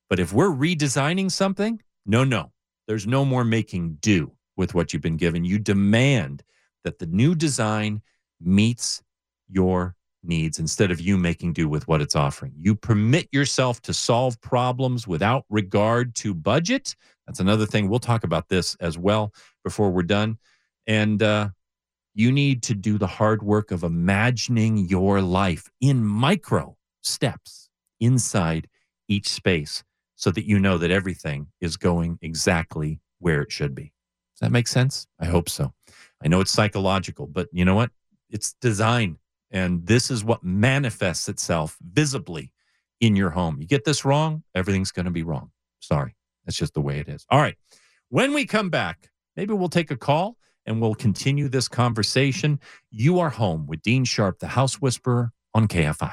But 0.08 0.20
if 0.20 0.32
we're 0.32 0.50
redesigning 0.50 1.30
something 1.30 1.80
no 2.06 2.22
no. 2.22 2.52
There's 2.86 3.06
no 3.06 3.24
more 3.24 3.44
making 3.44 3.98
do 4.00 4.32
with 4.56 4.74
what 4.74 4.92
you've 4.92 5.02
been 5.02 5.16
given. 5.16 5.44
You 5.44 5.58
demand 5.58 6.44
that 6.84 7.00
the 7.00 7.06
new 7.06 7.34
design 7.34 8.00
meets 8.40 9.02
your 9.48 9.96
needs 10.22 10.60
instead 10.60 10.92
of 10.92 11.00
you 11.00 11.16
making 11.16 11.52
do 11.52 11.68
with 11.68 11.88
what 11.88 12.00
it's 12.00 12.14
offering. 12.14 12.52
You 12.56 12.76
permit 12.76 13.28
yourself 13.32 13.82
to 13.82 13.92
solve 13.92 14.40
problems 14.40 15.08
without 15.08 15.44
regard 15.50 16.14
to 16.16 16.32
budget 16.32 16.94
that's 17.26 17.40
another 17.40 17.66
thing 17.66 17.88
we'll 17.88 17.98
talk 17.98 18.24
about 18.24 18.48
this 18.48 18.74
as 18.76 18.96
well 18.96 19.32
before 19.64 19.90
we're 19.90 20.02
done 20.02 20.38
and 20.86 21.22
uh, 21.22 21.48
you 22.16 22.32
need 22.32 22.62
to 22.62 22.74
do 22.74 22.96
the 22.96 23.06
hard 23.06 23.42
work 23.42 23.70
of 23.70 23.82
imagining 23.82 24.78
your 24.88 25.20
life 25.20 25.68
in 25.82 26.02
micro 26.02 26.74
steps, 27.02 27.68
inside 28.00 28.68
each 29.06 29.28
space 29.28 29.84
so 30.14 30.30
that 30.30 30.46
you 30.46 30.58
know 30.58 30.78
that 30.78 30.90
everything 30.90 31.46
is 31.60 31.76
going 31.76 32.18
exactly 32.22 33.00
where 33.18 33.42
it 33.42 33.52
should 33.52 33.74
be. 33.74 33.92
Does 34.34 34.40
that 34.40 34.52
make 34.52 34.66
sense? 34.66 35.06
I 35.20 35.26
hope 35.26 35.50
so. 35.50 35.72
I 36.24 36.28
know 36.28 36.40
it's 36.40 36.50
psychological, 36.50 37.26
but 37.26 37.48
you 37.52 37.66
know 37.66 37.74
what? 37.74 37.90
It's 38.30 38.54
design. 38.62 39.18
And 39.50 39.86
this 39.86 40.10
is 40.10 40.24
what 40.24 40.42
manifests 40.42 41.28
itself 41.28 41.76
visibly 41.82 42.50
in 43.00 43.14
your 43.14 43.30
home. 43.30 43.58
You 43.60 43.66
get 43.66 43.84
this 43.84 44.06
wrong, 44.06 44.42
everything's 44.54 44.90
going 44.90 45.04
to 45.04 45.12
be 45.12 45.22
wrong. 45.22 45.50
Sorry. 45.80 46.16
That's 46.46 46.56
just 46.56 46.74
the 46.74 46.80
way 46.80 46.98
it 46.98 47.08
is. 47.08 47.26
All 47.30 47.40
right. 47.40 47.56
When 48.08 48.32
we 48.32 48.46
come 48.46 48.70
back, 48.70 49.10
maybe 49.36 49.52
we'll 49.52 49.68
take 49.68 49.90
a 49.90 49.96
call 49.96 50.36
and 50.64 50.80
we'll 50.80 50.94
continue 50.94 51.48
this 51.48 51.68
conversation. 51.68 52.60
You 52.90 53.18
are 53.20 53.30
home 53.30 53.66
with 53.66 53.82
Dean 53.82 54.04
Sharp, 54.04 54.38
the 54.38 54.48
House 54.48 54.80
Whisperer 54.80 55.32
on 55.54 55.68
KFI. 55.68 56.12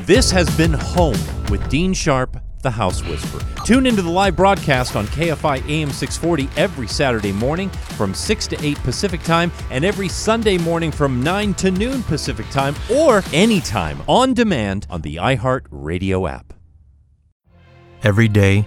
This 0.00 0.30
has 0.30 0.54
been 0.56 0.72
Home 0.72 1.18
with 1.50 1.68
Dean 1.68 1.92
Sharp, 1.92 2.36
the 2.62 2.70
House 2.70 3.02
Whisperer. 3.04 3.42
Tune 3.64 3.86
into 3.86 4.02
the 4.02 4.10
live 4.10 4.36
broadcast 4.36 4.96
on 4.96 5.06
KFI 5.06 5.68
AM 5.68 5.90
640 5.90 6.48
every 6.60 6.86
Saturday 6.86 7.32
morning 7.32 7.68
from 7.70 8.14
6 8.14 8.46
to 8.48 8.64
8 8.64 8.76
Pacific 8.78 9.22
Time 9.22 9.50
and 9.70 9.84
every 9.84 10.08
Sunday 10.08 10.58
morning 10.58 10.90
from 10.90 11.22
9 11.22 11.54
to 11.54 11.70
noon 11.70 12.02
Pacific 12.04 12.48
Time 12.50 12.74
or 12.90 13.22
anytime 13.32 14.00
on 14.08 14.34
demand 14.34 14.86
on 14.90 15.02
the 15.02 15.16
iHeart 15.16 15.62
Radio 15.70 16.26
app. 16.26 16.52
Every 18.02 18.28
day, 18.28 18.66